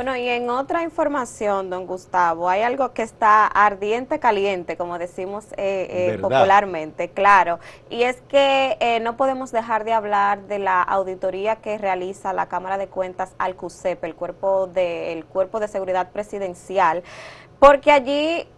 Bueno, 0.00 0.16
y 0.16 0.26
en 0.30 0.48
otra 0.48 0.82
información, 0.82 1.68
don 1.68 1.86
Gustavo, 1.86 2.48
hay 2.48 2.62
algo 2.62 2.94
que 2.94 3.02
está 3.02 3.46
ardiente 3.46 4.18
caliente, 4.18 4.78
como 4.78 4.98
decimos 4.98 5.44
eh, 5.58 6.14
eh, 6.14 6.18
popularmente, 6.18 7.10
claro, 7.10 7.58
y 7.90 8.04
es 8.04 8.22
que 8.22 8.78
eh, 8.80 8.98
no 9.00 9.18
podemos 9.18 9.52
dejar 9.52 9.84
de 9.84 9.92
hablar 9.92 10.44
de 10.44 10.58
la 10.58 10.80
auditoría 10.80 11.56
que 11.56 11.76
realiza 11.76 12.32
la 12.32 12.48
Cámara 12.48 12.78
de 12.78 12.88
Cuentas 12.88 13.34
al 13.36 13.56
CUSEP, 13.56 14.02
el 14.04 14.14
cuerpo 14.14 14.68
de, 14.68 15.12
el 15.12 15.26
cuerpo 15.26 15.60
de 15.60 15.68
seguridad 15.68 16.12
presidencial, 16.12 17.02
porque 17.58 17.92
allí 17.92 18.48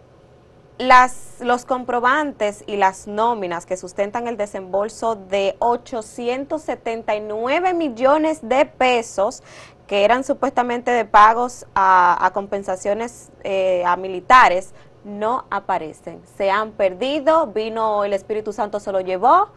las, 0.77 1.37
los 1.39 1.65
comprobantes 1.65 2.63
y 2.67 2.77
las 2.77 3.07
nóminas 3.07 3.65
que 3.65 3.75
sustentan 3.77 4.27
el 4.27 4.37
desembolso 4.37 5.15
de 5.15 5.55
879 5.59 7.73
millones 7.73 8.39
de 8.41 8.65
pesos 8.65 9.41
que 9.87 10.03
eran 10.03 10.23
supuestamente 10.23 10.91
de 10.91 11.05
pagos 11.05 11.65
a, 11.75 12.31
compensaciones 12.33 13.29
eh, 13.43 13.83
a 13.85 13.97
militares, 13.97 14.73
no 15.03 15.45
aparecen. 15.49 16.21
Se 16.37 16.49
han 16.49 16.71
perdido, 16.71 17.47
vino 17.47 18.03
el 18.03 18.13
Espíritu 18.13 18.53
Santo, 18.53 18.79
se 18.79 18.91
lo 18.91 19.01
llevó, 19.01 19.49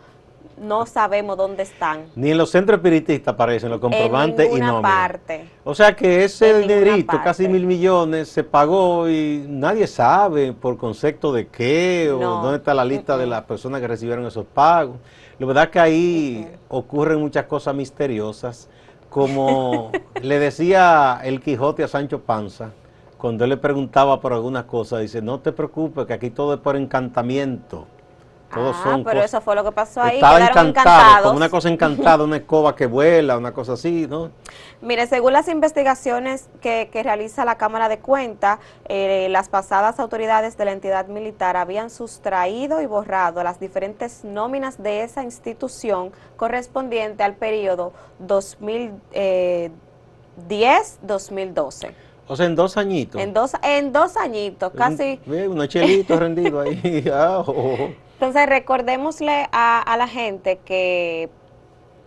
no 0.58 0.86
sabemos 0.86 1.36
dónde 1.36 1.62
están. 1.62 2.06
Ni 2.14 2.30
en 2.30 2.38
los 2.38 2.50
centros 2.50 2.78
espiritistas 2.78 3.34
aparecen 3.34 3.70
los 3.70 3.80
comprobantes 3.80 4.48
en 4.50 4.56
y 4.56 4.60
no. 4.60 4.82
parte. 4.82 5.48
O 5.64 5.74
sea 5.74 5.94
que 5.94 6.24
ese 6.24 6.58
dinerito, 6.60 7.20
casi 7.22 7.48
mil 7.48 7.66
millones, 7.66 8.28
se 8.28 8.42
pagó 8.42 9.08
y 9.08 9.44
nadie 9.48 9.86
sabe 9.86 10.52
por 10.52 10.76
concepto 10.76 11.32
de 11.32 11.48
qué 11.48 12.10
o 12.10 12.18
dónde 12.18 12.58
está 12.58 12.74
la 12.74 12.84
lista 12.84 13.16
de 13.16 13.26
las 13.26 13.44
personas 13.44 13.80
que 13.80 13.88
recibieron 13.88 14.26
esos 14.26 14.46
pagos. 14.46 14.96
La 15.38 15.46
verdad 15.46 15.70
que 15.70 15.78
ahí 15.78 16.48
ocurren 16.68 17.20
muchas 17.20 17.44
cosas 17.44 17.74
misteriosas 17.74 18.68
como 19.16 19.92
le 20.20 20.38
decía 20.38 21.22
el 21.24 21.40
Quijote 21.40 21.82
a 21.82 21.88
Sancho 21.88 22.20
Panza, 22.20 22.72
cuando 23.16 23.44
él 23.44 23.50
le 23.50 23.56
preguntaba 23.56 24.20
por 24.20 24.34
algunas 24.34 24.64
cosas, 24.64 25.00
dice, 25.00 25.22
no 25.22 25.40
te 25.40 25.52
preocupes, 25.52 26.04
que 26.04 26.12
aquí 26.12 26.28
todo 26.28 26.52
es 26.52 26.60
por 26.60 26.76
encantamiento. 26.76 27.86
Todos 28.52 28.76
ah, 28.84 28.98
pero 29.04 29.22
eso 29.22 29.40
fue 29.40 29.54
lo 29.56 29.64
que 29.64 29.72
pasó 29.72 30.02
ahí. 30.02 30.16
Estaba 30.16 30.38
encantado, 30.40 31.24
como 31.24 31.36
una 31.36 31.48
cosa 31.48 31.68
encantada, 31.68 32.24
una 32.24 32.36
escoba 32.36 32.76
que 32.76 32.86
vuela, 32.86 33.36
una 33.36 33.52
cosa 33.52 33.72
así, 33.74 34.06
¿no? 34.08 34.30
Mire, 34.80 35.06
según 35.06 35.32
las 35.32 35.48
investigaciones 35.48 36.48
que, 36.60 36.88
realiza 37.02 37.44
la 37.44 37.56
Cámara 37.56 37.88
de 37.88 37.98
Cuentas, 37.98 38.58
eh, 38.88 39.28
las 39.30 39.48
pasadas 39.48 39.98
autoridades 39.98 40.56
de 40.56 40.64
la 40.64 40.72
entidad 40.72 41.08
militar 41.08 41.56
habían 41.56 41.90
sustraído 41.90 42.80
y 42.80 42.86
borrado 42.86 43.42
las 43.42 43.58
diferentes 43.58 44.24
nóminas 44.24 44.82
de 44.82 45.02
esa 45.02 45.22
institución 45.22 46.12
correspondiente 46.36 47.24
al 47.24 47.34
periodo 47.34 47.92
2010-2012. 48.26 49.68
Eh, 51.88 51.94
o 52.28 52.36
sea, 52.36 52.46
en 52.46 52.54
dos 52.54 52.76
añitos. 52.76 53.20
En 53.20 53.32
dos, 53.32 53.52
en 53.62 53.92
dos 53.92 54.16
añitos, 54.16 54.72
casi. 54.72 55.20
Un, 55.26 55.48
unos 55.48 55.68
chelitos 55.68 56.18
rendidos 56.20 56.66
ahí. 56.66 57.04
Ah, 57.12 57.44
Entonces, 58.16 58.48
recordémosle 58.48 59.46
a, 59.52 59.94
la 59.98 60.08
gente 60.08 60.56
que 60.64 61.28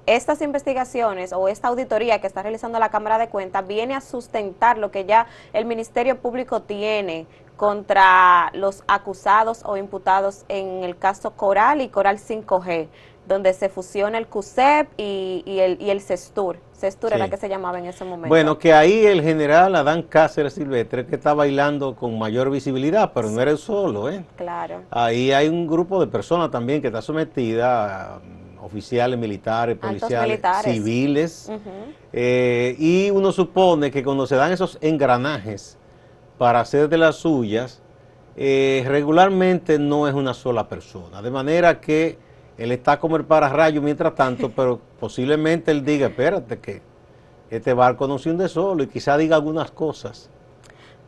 estas 0.08 0.42
investigaciones 0.42 1.34
o 1.34 1.48
esta 1.48 1.68
auditoría 1.68 2.20
que 2.20 2.25
está 2.25 2.42
realizando 2.42 2.80
la 2.80 2.89
Cámara 2.89 3.20
de 3.20 3.30
Cuentas 3.30 3.68
viene 3.68 3.94
a 3.94 4.01
sustentar 4.01 4.80
lo 4.80 4.89
que 4.89 5.06
ya 5.06 5.28
el 5.54 5.66
Ministerio 5.66 6.20
Público 6.20 6.63
tiene 6.63 7.28
contra 7.58 8.50
los 8.56 8.84
acusados 8.88 9.62
o 9.66 9.78
imputados 9.78 10.46
en 10.50 10.84
el 10.84 10.98
caso 10.98 11.36
Coral 11.36 11.80
y 11.80 11.89
Coral 11.89 12.18
5G, 12.18 12.88
donde 13.28 13.54
se 13.54 13.70
fusiona 13.70 14.18
el 14.18 14.25
CUSEP 14.25 14.89
y, 14.98 15.44
el, 15.60 15.80
y 15.80 15.92
el 15.92 16.01
CESTUR. 16.01 16.58
CESTUR 16.79 17.13
era 17.13 17.29
que 17.29 17.38
se 17.38 17.50
llamaba 17.50 17.77
en 17.77 17.86
ese 17.86 18.05
momento. 18.05 18.29
Bueno, 18.29 18.57
que 18.57 18.74
ahí 18.74 19.05
el 19.05 19.21
general 19.21 19.75
Adán 19.75 20.03
Cáceres 20.03 20.53
Silvestre 20.53 21.05
que 21.05 21.15
está 21.15 21.33
bailando 21.33 21.95
con 21.95 22.17
mayor 22.17 22.50
visibilidad, 22.50 23.12
pero 23.13 23.29
no 23.29 23.41
eres 23.41 23.59
solo, 23.59 24.09
¿eh? 24.09 24.24
Claro. 24.38 24.83
Ahí 24.89 25.31
hay 25.31 25.50
un 25.50 25.67
grupo 25.67 26.00
de 26.00 26.07
personas 26.07 26.50
también 26.51 26.81
que 26.81 26.88
está 26.88 27.01
sometida, 27.01 28.21
mm, 28.24 28.63
oficiales 28.63 29.19
militares, 29.19 29.77
policiales, 29.77 30.41
civiles, 30.63 31.51
eh, 32.13 32.75
y 32.79 33.09
uno 33.12 33.31
supone 33.31 33.91
que 33.91 34.03
cuando 34.03 34.25
se 34.25 34.36
dan 34.36 34.51
esos 34.51 34.77
engranajes 34.81 35.77
para 36.38 36.62
hacer 36.62 36.88
de 36.88 36.98
las 36.98 37.17
suyas, 37.17 37.81
eh, 38.38 38.86
regularmente 38.88 39.77
no 39.79 40.07
es 40.07 40.13
una 40.13 40.33
sola 40.33 40.69
persona, 40.69 41.21
de 41.21 41.29
manera 41.29 41.81
que 41.81 42.17
él 42.60 42.74
está 42.74 43.00
como 43.00 43.16
el 43.16 43.24
pararrayo 43.24 43.82
mientras 43.82 44.13
tanto, 44.16 44.51
pero 44.56 44.80
posiblemente 45.00 45.72
él 45.72 45.84
diga, 45.84 46.08
espérate 46.08 46.60
que 46.60 46.82
este 47.50 47.74
barco 47.74 48.08
no 48.08 48.20
se 48.20 48.30
hunde 48.30 48.50
solo 48.50 48.84
y 48.84 48.88
quizá 48.88 49.18
diga 49.18 49.38
algunas 49.38 49.72
cosas. 49.72 50.30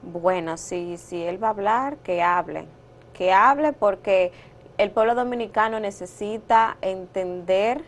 Bueno, 0.02 0.58
si, 0.58 0.98
si 0.98 1.22
él 1.22 1.44
va 1.44 1.48
a 1.48 1.52
hablar, 1.52 1.98
que 1.98 2.24
hable, 2.24 2.66
que 3.14 3.32
hable 3.34 3.74
porque 3.74 4.32
el 4.78 4.90
pueblo 4.90 5.14
dominicano 5.14 5.80
necesita 5.80 6.78
entender, 6.82 7.84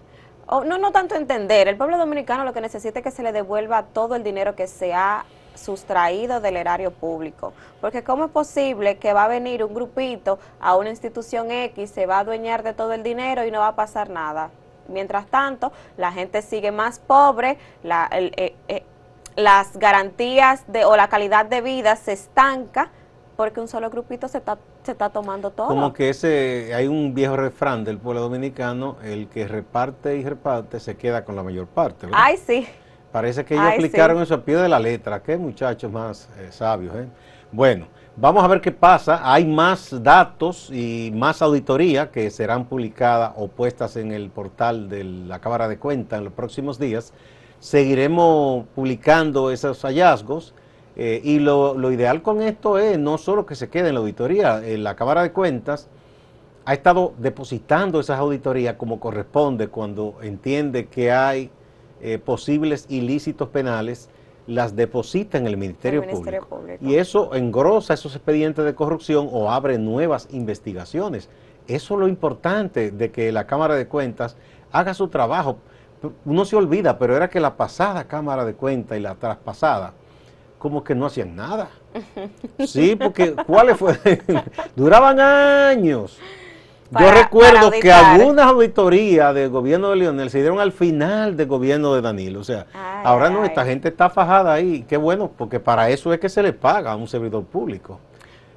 o 0.45 0.63
no, 0.63 0.77
no 0.77 0.91
tanto 0.91 1.15
entender, 1.15 1.67
el 1.67 1.77
pueblo 1.77 1.97
dominicano 1.97 2.43
lo 2.43 2.53
que 2.53 2.61
necesita 2.61 2.99
es 2.99 3.03
que 3.03 3.11
se 3.11 3.23
le 3.23 3.31
devuelva 3.31 3.83
todo 3.83 4.15
el 4.15 4.23
dinero 4.23 4.55
que 4.55 4.67
se 4.67 4.93
ha 4.93 5.25
sustraído 5.55 6.39
del 6.39 6.57
erario 6.57 6.91
público. 6.91 7.53
Porque 7.81 8.03
¿cómo 8.03 8.25
es 8.25 8.31
posible 8.31 8.97
que 8.97 9.13
va 9.13 9.25
a 9.25 9.27
venir 9.27 9.63
un 9.63 9.73
grupito 9.73 10.39
a 10.59 10.75
una 10.75 10.89
institución 10.89 11.51
X, 11.51 11.89
se 11.89 12.05
va 12.05 12.17
a 12.17 12.19
adueñar 12.19 12.63
de 12.63 12.73
todo 12.73 12.93
el 12.93 13.03
dinero 13.03 13.45
y 13.45 13.51
no 13.51 13.59
va 13.59 13.69
a 13.69 13.75
pasar 13.75 14.09
nada? 14.09 14.51
Mientras 14.87 15.27
tanto, 15.27 15.71
la 15.97 16.11
gente 16.11 16.41
sigue 16.41 16.71
más 16.71 16.99
pobre, 16.99 17.57
eh, 17.83 18.55
eh, 18.67 18.83
las 19.35 19.77
garantías 19.77 20.63
de, 20.67 20.85
o 20.85 20.95
la 20.95 21.07
calidad 21.07 21.45
de 21.45 21.61
vida 21.61 21.95
se 21.95 22.13
estanca 22.13 22.89
porque 23.35 23.59
un 23.59 23.67
solo 23.67 23.89
grupito 23.89 24.27
se 24.27 24.37
está, 24.37 24.57
se 24.83 24.91
está 24.91 25.09
tomando 25.09 25.49
todo. 25.49 25.67
Como 25.67 25.93
que 25.93 26.09
ese, 26.09 26.71
hay 26.75 26.87
un 26.87 27.13
viejo 27.13 27.35
refrán 27.35 27.83
del 27.83 27.97
pueblo 27.97 28.21
dominicano, 28.21 28.97
el 29.03 29.27
que 29.27 29.47
reparte 29.47 30.17
y 30.17 30.23
reparte 30.23 30.79
se 30.79 30.95
queda 30.95 31.25
con 31.25 31.35
la 31.35 31.43
mayor 31.43 31.67
parte. 31.67 32.07
Ay, 32.11 32.37
sí. 32.37 32.67
Parece 33.13 33.45
que 33.45 33.53
ellos 33.53 33.67
aplicaron 33.67 34.19
eso 34.23 34.33
a 34.33 34.43
pie 34.43 34.57
de 34.57 34.67
la 34.67 34.79
letra. 34.79 35.21
Qué 35.21 35.37
muchachos 35.37 35.91
más 35.91 36.27
eh, 36.39 36.47
sabios. 36.49 36.95
¿eh? 36.95 37.05
Bueno, 37.51 37.85
vamos 38.17 38.43
a 38.43 38.47
ver 38.47 38.59
qué 38.59 38.71
pasa. 38.71 39.21
Hay 39.31 39.45
más 39.45 40.01
datos 40.01 40.71
y 40.71 41.11
más 41.13 41.43
auditoría 41.43 42.09
que 42.09 42.31
serán 42.31 42.65
publicadas 42.65 43.33
o 43.35 43.49
puestas 43.49 43.97
en 43.97 44.11
el 44.11 44.31
portal 44.31 44.89
de 44.89 45.03
la 45.03 45.37
Cámara 45.39 45.67
de 45.67 45.77
Cuentas 45.77 46.17
en 46.17 46.25
los 46.25 46.33
próximos 46.33 46.79
días. 46.79 47.13
Seguiremos 47.59 48.65
publicando 48.73 49.51
esos 49.51 49.83
hallazgos. 49.83 50.55
Eh, 50.95 51.21
y 51.23 51.37
lo, 51.37 51.75
lo, 51.75 51.91
ideal 51.91 52.23
con 52.23 52.41
esto 52.41 52.79
es 52.79 52.97
no 52.97 53.19
solo 53.19 53.45
que 53.45 53.53
se 53.53 53.69
quede 53.69 53.89
en 53.89 53.93
la 53.93 53.99
auditoría, 53.99 54.59
en 54.63 54.83
la 54.83 54.95
Cámara 54.95 55.21
de 55.21 55.31
Cuentas 55.31 55.87
ha 56.65 56.73
estado 56.73 57.13
depositando 57.17 57.99
esas 57.99 58.19
auditorías 58.19 58.75
como 58.75 58.99
corresponde 58.99 59.67
cuando 59.67 60.17
entiende 60.21 60.85
que 60.85 61.11
hay 61.11 61.49
eh, 62.05 62.19
posibles 62.19 62.85
ilícitos 62.89 63.47
penales 63.47 64.09
las 64.45 64.75
deposita 64.75 65.37
en 65.37 65.47
el 65.47 65.55
Ministerio, 65.55 66.05
Público. 66.05 66.61
Y 66.81 66.95
eso 66.95 67.33
engrosa 67.33 67.93
esos 67.93 68.13
expedientes 68.13 68.65
de 68.65 68.75
corrupción 68.75 69.29
o 69.31 69.49
abre 69.49 69.77
nuevas 69.77 70.27
investigaciones. 70.31 71.29
eso 71.65 71.93
es 71.93 71.99
lo 72.01 72.09
importante 72.09 72.91
de 72.91 73.09
que 73.09 73.31
la 73.31 73.47
Cámara 73.47 73.75
de 73.75 73.87
Cuentas 73.87 74.35
haga 74.73 74.93
su 74.93 75.07
trabajo. 75.07 75.59
Uno 76.25 76.43
se 76.43 76.57
olvida, 76.57 76.99
pero 76.99 77.15
era 77.15 77.29
que 77.29 77.39
la 77.39 77.55
pasada 77.55 78.03
Cámara 78.03 78.43
de 78.43 78.53
Cuentas 78.53 78.97
y 78.97 79.01
la 79.01 79.15
traspasada, 79.15 79.93
como 80.59 80.83
que 80.83 80.93
no 80.95 81.05
hacían 81.05 81.35
nada. 81.37 81.69
Sí, 82.67 82.97
porque 82.97 83.33
¿cuáles 83.47 83.77
fueron? 83.77 84.01
Duraban 84.75 85.21
años. 85.21 86.19
Yo 86.99 87.11
recuerdo 87.11 87.71
que 87.71 87.91
algunas 87.91 88.45
auditorías 88.45 89.33
del 89.33 89.49
gobierno 89.49 89.89
de 89.89 89.95
Lionel 89.97 90.29
se 90.29 90.39
dieron 90.39 90.59
al 90.59 90.71
final 90.71 91.35
del 91.35 91.47
gobierno 91.47 91.93
de 91.95 92.01
Danilo. 92.01 92.39
O 92.39 92.43
sea, 92.43 92.67
ahora 93.03 93.29
no, 93.29 93.45
esta 93.45 93.65
gente 93.65 93.89
está 93.89 94.09
fajada 94.09 94.53
ahí. 94.53 94.85
Qué 94.87 94.97
bueno, 94.97 95.31
porque 95.35 95.59
para 95.59 95.89
eso 95.89 96.13
es 96.13 96.19
que 96.19 96.29
se 96.29 96.43
le 96.43 96.53
paga 96.53 96.91
a 96.91 96.95
un 96.95 97.07
servidor 97.07 97.43
público. 97.43 97.99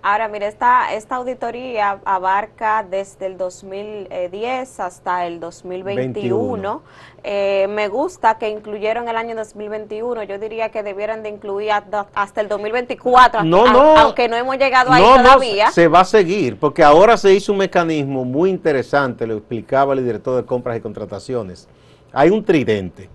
Ahora, 0.09 0.29
mire, 0.29 0.47
esta, 0.47 0.95
esta 0.95 1.17
auditoría 1.17 1.99
abarca 2.05 2.87
desde 2.89 3.27
el 3.27 3.37
2010 3.37 4.79
hasta 4.79 5.27
el 5.27 5.41
2021. 5.41 6.83
Eh, 7.25 7.67
me 7.71 7.89
gusta 7.89 8.39
que 8.39 8.49
incluyeron 8.49 9.09
el 9.09 9.17
año 9.17 9.35
2021. 9.35 10.23
Yo 10.23 10.39
diría 10.39 10.69
que 10.69 10.85
debieran 10.85 11.25
de 11.25 11.31
incluir 11.31 11.73
hasta 11.73 12.41
el 12.41 12.47
2024, 12.47 13.43
no, 13.43 13.67
no, 13.67 13.97
aunque 13.97 14.29
no 14.29 14.37
hemos 14.37 14.57
llegado 14.59 14.93
ahí 14.93 15.03
todavía. 15.03 15.67
No, 15.67 15.73
se 15.73 15.89
va 15.89 16.01
a 16.03 16.05
seguir, 16.05 16.57
porque 16.57 16.85
ahora 16.85 17.17
se 17.17 17.35
hizo 17.35 17.51
un 17.51 17.59
mecanismo 17.59 18.25
muy 18.25 18.51
interesante, 18.51 19.27
lo 19.27 19.35
explicaba 19.35 19.95
el 19.95 20.05
director 20.05 20.37
de 20.37 20.47
compras 20.47 20.77
y 20.77 20.81
contrataciones. 20.83 21.67
Hay 22.13 22.31
un 22.31 22.45
tridente. 22.45 23.11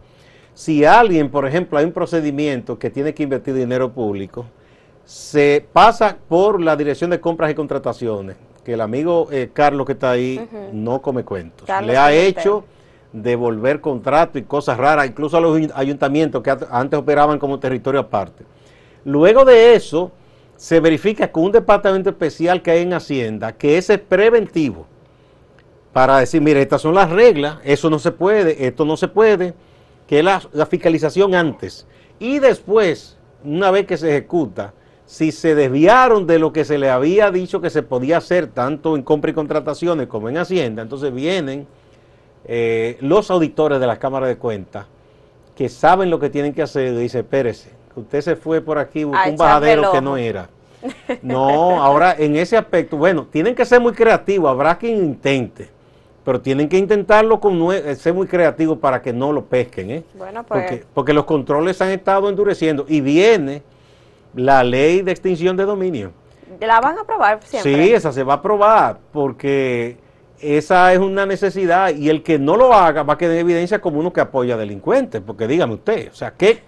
Si 0.54 0.84
alguien, 0.84 1.32
por 1.32 1.48
ejemplo, 1.48 1.78
hay 1.78 1.86
un 1.86 1.94
procedimiento 1.94 2.78
que 2.78 2.90
tiene 2.90 3.14
que 3.14 3.24
invertir 3.24 3.54
dinero 3.54 3.94
público, 3.94 4.46
se 5.06 5.66
pasa 5.74 6.18
por 6.28 6.62
la 6.62 6.76
Dirección 6.76 7.10
de 7.10 7.20
Compras 7.20 7.52
y 7.52 7.56
Contrataciones, 7.56 8.38
que 8.64 8.74
el 8.74 8.82
amigo 8.82 9.28
eh, 9.32 9.50
Carlos 9.52 9.86
que 9.86 9.94
está 9.94 10.12
ahí 10.12 10.48
no 10.72 11.02
come 11.02 11.24
cuentos. 11.24 11.68
Le 11.84 11.98
ha 11.98 12.14
hecho 12.14 12.64
devolver 13.12 13.82
contratos 13.82 14.42
y 14.42 14.46
cosas 14.46 14.78
raras, 14.78 15.08
incluso 15.08 15.38
a 15.38 15.42
los 15.42 15.60
ayuntamientos 15.76 16.42
que 16.42 16.56
antes 16.70 17.00
operaban 17.00 17.40
como 17.40 17.60
territorio 17.60 18.00
aparte. 18.00 18.46
Luego 19.04 19.44
de 19.44 19.76
eso, 19.76 20.12
se 20.56 20.80
verifica 20.80 21.32
con 21.32 21.46
un 21.46 21.52
departamento 21.52 22.10
especial 22.10 22.62
que 22.62 22.72
hay 22.72 22.84
en 22.84 22.94
Hacienda, 22.94 23.52
que 23.52 23.78
ese 23.78 23.96
es 23.96 24.00
preventivo, 24.00 24.86
para 25.92 26.20
decir, 26.20 26.40
mire, 26.40 26.62
estas 26.62 26.84
son 26.84 26.96
las 26.96 27.10
reglas, 27.10 27.58
eso 27.64 27.90
no 27.90 28.00
se 28.00 28.12
puede, 28.12 28.68
esto 28.68 28.86
no 28.86 28.96
se 28.96 29.08
puede, 29.08 29.56
que 30.08 30.20
es 30.20 30.26
la 30.26 30.66
fiscalización 30.68 31.36
antes. 31.36 31.88
Y 32.20 32.40
después, 32.40 33.18
una 33.44 33.72
vez 33.72 33.88
que 33.88 33.98
se 33.98 34.10
ejecuta, 34.10 34.74
si 35.12 35.34
se 35.34 35.56
desviaron 35.56 36.26
de 36.26 36.40
lo 36.40 36.54
que 36.54 36.64
se 36.64 36.78
le 36.78 36.90
había 36.90 37.32
dicho 37.32 37.60
que 37.60 37.70
se 37.70 37.84
podía 37.84 38.16
hacer, 38.16 38.48
tanto 38.48 38.96
en 38.96 39.04
compra 39.04 39.30
y 39.30 39.34
contrataciones 39.34 40.08
como 40.08 40.30
en 40.30 40.38
Hacienda, 40.38 40.82
entonces 40.82 41.14
vienen 41.14 41.68
eh, 42.46 42.98
los 43.02 43.30
auditores 43.30 43.82
de 43.82 43.88
la 43.88 44.00
Cámara 44.00 44.28
de 44.28 44.38
Cuentas 44.38 44.86
que 45.54 45.68
saben 45.68 46.10
lo 46.10 46.18
que 46.18 46.30
tienen 46.30 46.54
que 46.54 46.62
hacer 46.62 46.94
y 46.94 46.96
dicen, 46.96 47.22
espérese, 47.22 47.72
usted 47.94 48.22
se 48.22 48.38
fue 48.38 48.62
por 48.62 48.78
aquí, 48.78 49.04
buscó 49.04 49.30
un 49.30 49.36
bajadero 49.36 49.92
que 49.92 50.02
no 50.02 50.16
era. 50.16 50.50
No, 51.22 51.84
ahora 51.84 52.16
en 52.18 52.38
ese 52.38 52.56
aspecto, 52.56 52.96
bueno, 52.96 53.28
tienen 53.30 53.54
que 53.54 53.66
ser 53.66 53.82
muy 53.82 53.92
creativos, 53.92 54.50
habrá 54.50 54.78
quien 54.78 54.96
intente, 54.96 55.70
pero 56.24 56.40
tienen 56.40 56.70
que 56.70 56.78
intentarlo 56.78 57.38
con 57.42 57.74
eh, 57.74 57.96
ser 57.96 58.14
muy 58.14 58.28
creativos 58.28 58.78
para 58.78 59.02
que 59.02 59.12
no 59.12 59.34
lo 59.34 59.44
pesquen, 59.44 59.92
¿eh? 59.92 60.04
Bueno, 60.14 60.44
pues... 60.44 60.62
porque, 60.62 60.86
porque 60.94 61.14
los 61.14 61.26
controles 61.26 61.82
han 61.82 61.90
estado 61.90 62.30
endureciendo 62.30 62.86
y 62.88 63.02
viene 63.02 63.62
la 64.34 64.64
ley 64.64 65.02
de 65.02 65.12
extinción 65.12 65.58
de 65.58 65.66
dominio. 65.66 66.12
¿La 66.60 66.80
van 66.80 66.98
a 66.98 67.02
aprobar 67.02 67.40
siempre? 67.44 67.86
Sí, 67.86 67.94
esa 67.94 68.12
se 68.12 68.24
va 68.24 68.34
a 68.34 68.38
aprobar 68.38 69.00
porque 69.12 69.98
esa 70.40 70.92
es 70.94 71.00
una 71.00 71.26
necesidad 71.26 71.94
y 71.94 72.10
el 72.10 72.24
que 72.24 72.40
no 72.40 72.58
lo 72.58 72.74
haga 72.74 73.04
va 73.04 73.14
a 73.14 73.18
quedar 73.18 73.36
en 73.36 73.42
evidencia 73.42 73.80
como 73.80 74.00
uno 74.00 74.12
que 74.12 74.22
apoya 74.22 74.56
a 74.56 74.58
delincuentes, 74.58 75.22
porque 75.26 75.48
dígame 75.48 75.76
usted, 75.76 76.10
o 76.12 76.16
sea, 76.16 76.32
¿qué, 76.32 76.60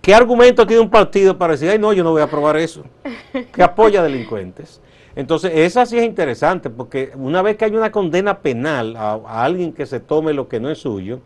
qué 0.00 0.14
argumento 0.14 0.66
tiene 0.66 0.82
un 0.82 0.90
partido 0.90 1.38
para 1.38 1.52
decir, 1.52 1.70
ay 1.70 1.78
no, 1.78 1.92
yo 1.92 2.04
no 2.04 2.10
voy 2.10 2.20
a 2.20 2.24
aprobar 2.24 2.56
eso, 2.56 2.84
que 3.52 3.62
apoya 3.62 4.00
a 4.00 4.04
delincuentes? 4.04 4.80
Entonces, 5.14 5.52
esa 5.54 5.84
sí 5.84 5.98
es 5.98 6.04
interesante, 6.04 6.70
porque 6.70 7.12
una 7.14 7.42
vez 7.42 7.56
que 7.56 7.66
hay 7.66 7.76
una 7.76 7.92
condena 7.92 8.38
penal 8.38 8.96
a, 8.96 9.20
a 9.26 9.44
alguien 9.44 9.72
que 9.72 9.84
se 9.84 10.00
tome 10.00 10.32
lo 10.32 10.48
que 10.48 10.58
no 10.58 10.70
es 10.70 10.78
suyo, 10.78 11.20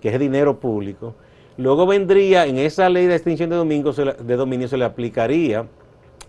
que 0.00 0.10
es 0.10 0.18
dinero 0.18 0.60
público, 0.60 1.14
Luego 1.56 1.86
vendría, 1.86 2.46
en 2.46 2.58
esa 2.58 2.88
ley 2.88 3.06
de 3.06 3.14
extinción 3.14 3.50
de, 3.50 4.16
de 4.18 4.36
dominio 4.36 4.68
se 4.68 4.76
le 4.76 4.84
aplicaría 4.84 5.66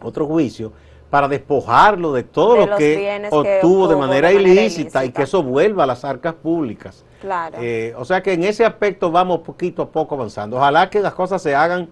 otro 0.02 0.26
juicio 0.26 0.72
para 1.10 1.28
despojarlo 1.28 2.12
de 2.12 2.24
todo 2.24 2.66
lo 2.66 2.76
que 2.76 3.30
obtuvo 3.30 3.88
de 3.88 3.96
manera, 3.96 4.32
ilícita, 4.32 5.06
y 5.06 5.12
que 5.12 5.22
eso 5.22 5.44
vuelva 5.44 5.84
a 5.84 5.86
las 5.86 6.04
arcas 6.04 6.34
públicas. 6.34 7.06
Claro. 7.22 7.60
Eh, 7.62 7.94
o 7.98 8.04
sea 8.04 8.24
que 8.24 8.34
en 8.34 8.44
ese 8.44 8.66
aspecto 8.66 9.12
vamos 9.12 9.42
poquito 9.42 9.84
a 9.84 9.92
poco 9.92 10.16
avanzando. 10.16 10.58
Ojalá 10.58 10.90
que 10.90 11.00
las 11.02 11.14
cosas 11.14 11.42
se 11.42 11.54
hagan 11.54 11.88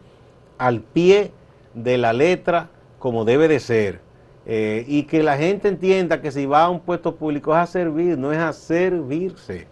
al 0.58 0.82
pie 0.82 1.32
de 1.76 2.00
la 2.00 2.14
letra 2.14 2.70
como 2.98 3.24
debe 3.24 3.48
de 3.48 3.60
ser. 3.60 4.02
Eh, 4.48 4.86
y 4.88 5.04
que 5.04 5.22
la 5.22 5.38
gente 5.38 5.68
entienda 5.68 6.20
que 6.20 6.32
si 6.32 6.48
va 6.48 6.64
a 6.64 6.70
un 6.70 6.80
puesto 6.80 7.16
público 7.16 7.52
es 7.54 7.60
a 7.60 7.68
servir, 7.68 8.18
no 8.18 8.32
es 8.32 8.40
a 8.40 8.52
servirse. 8.54 9.68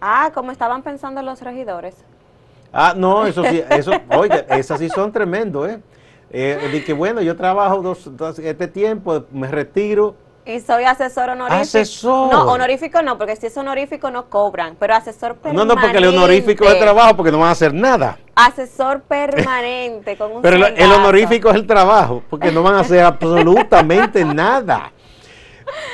Ah, 0.00 0.30
como 0.32 0.50
estaban 0.50 0.82
pensando 0.82 1.20
los 1.20 1.42
regidores. 1.42 1.94
Ah, 2.76 2.92
no, 2.96 3.24
eso 3.24 3.44
sí, 3.44 3.62
eso, 3.70 3.92
oiga, 4.10 4.44
esas 4.50 4.80
sí 4.80 4.88
son 4.88 5.12
tremendos, 5.12 5.68
¿eh? 5.68 5.80
eh 6.30 6.68
de 6.72 6.84
que 6.84 6.92
bueno, 6.92 7.22
yo 7.22 7.36
trabajo 7.36 7.80
dos, 7.80 8.38
este 8.40 8.66
tiempo, 8.66 9.24
me 9.30 9.46
retiro. 9.46 10.16
Y 10.44 10.58
soy 10.58 10.82
asesor 10.82 11.30
honorífico. 11.30 11.62
Asesor. 11.62 12.32
No, 12.32 12.46
honorífico 12.50 13.00
no, 13.00 13.16
porque 13.16 13.36
si 13.36 13.46
es 13.46 13.56
honorífico 13.56 14.10
no 14.10 14.28
cobran, 14.28 14.76
pero 14.78 14.96
asesor 14.96 15.36
permanente. 15.36 15.66
No, 15.68 15.74
no, 15.74 15.80
porque 15.80 15.98
el 15.98 16.06
honorífico 16.06 16.64
es 16.64 16.78
trabajo, 16.80 17.16
porque 17.16 17.30
no 17.30 17.38
van 17.38 17.50
a 17.50 17.52
hacer 17.52 17.72
nada. 17.72 18.18
Asesor 18.34 19.02
permanente, 19.02 20.16
con 20.16 20.32
un 20.32 20.42
Pero 20.42 20.66
el 20.66 20.92
honorífico 20.92 21.50
es 21.50 21.54
el 21.54 21.66
trabajo, 21.68 22.24
porque 22.28 22.50
no 22.50 22.64
van 22.64 22.74
a 22.74 22.80
hacer 22.80 23.04
absolutamente 23.04 24.24
nada. 24.24 24.90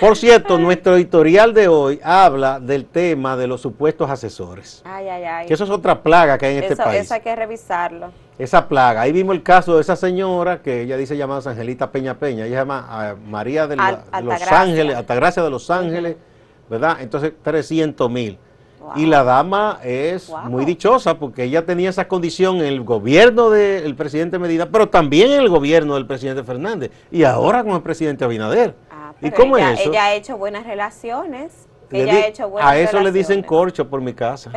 Por 0.01 0.17
cierto, 0.17 0.59
nuestro 0.59 0.97
editorial 0.97 1.53
de 1.53 1.69
hoy 1.69 2.01
habla 2.03 2.59
del 2.59 2.87
tema 2.87 3.37
de 3.37 3.47
los 3.47 3.61
supuestos 3.61 4.11
asesores. 4.11 4.83
Ay, 4.85 5.09
ay, 5.09 5.25
ay. 5.25 5.47
Que 5.47 5.55
eso 5.55 5.65
es 5.65 5.71
otra 5.71 6.03
plaga 6.03 6.39
que 6.39 6.47
hay 6.47 6.57
en 6.57 6.63
este 6.65 6.77
país. 6.77 7.03
Eso 7.03 7.15
hay 7.15 7.21
que 7.21 7.37
revisarlo. 7.37 8.11
Esa 8.39 8.67
plaga. 8.67 9.03
Ahí 9.03 9.13
vimos 9.13 9.35
el 9.35 9.43
caso 9.43 9.75
de 9.75 9.83
esa 9.83 9.97
señora 9.97 10.63
que 10.63 10.83
ella 10.83 10.97
dice 10.97 11.17
llamada 11.17 11.51
Angelita 11.51 11.91
Peña 11.91 12.19
Peña. 12.19 12.47
Ella 12.47 12.57
se 12.57 12.61
llama 12.61 12.87
ah, 12.89 13.15
María 13.27 13.67
de, 13.67 13.77
Los 13.77 14.43
Ángeles, 14.51 14.97
Altagracia 14.97 15.43
de 15.43 15.51
Los 15.51 15.71
Ángeles, 15.71 16.17
¿verdad? 16.69 16.97
Entonces, 17.01 17.33
300 17.43 18.11
mil. 18.11 18.39
Y 18.97 19.07
la 19.07 19.23
dama 19.23 19.79
es 19.85 20.33
muy 20.45 20.65
dichosa 20.65 21.19
porque 21.19 21.45
ella 21.45 21.65
tenía 21.65 21.91
esa 21.91 22.09
condición 22.09 22.57
en 22.57 22.65
el 22.65 22.83
gobierno 22.83 23.51
del 23.51 23.95
presidente 23.95 24.39
Medina, 24.39 24.69
pero 24.71 24.89
también 24.89 25.31
en 25.33 25.41
el 25.41 25.49
gobierno 25.49 25.95
del 25.95 26.07
presidente 26.07 26.43
Fernández 26.43 26.91
y 27.11 27.25
ahora 27.25 27.63
con 27.63 27.75
el 27.75 27.83
presidente 27.83 28.25
Abinader. 28.25 28.75
¿Y 29.21 29.31
cómo 29.31 29.57
ella, 29.57 29.73
es 29.73 29.81
eso? 29.81 29.91
Ella 29.91 30.05
ha 30.05 30.15
hecho 30.15 30.37
buenas 30.37 30.67
relaciones. 30.67 31.69
Ella 31.93 32.15
ha 32.15 32.27
hecho 32.27 32.49
buenas 32.49 32.71
a 32.71 32.79
eso 32.79 33.01
le 33.01 33.11
dicen 33.11 33.43
corcho 33.43 33.89
por 33.89 34.01
mi 34.01 34.15
casa, 34.15 34.53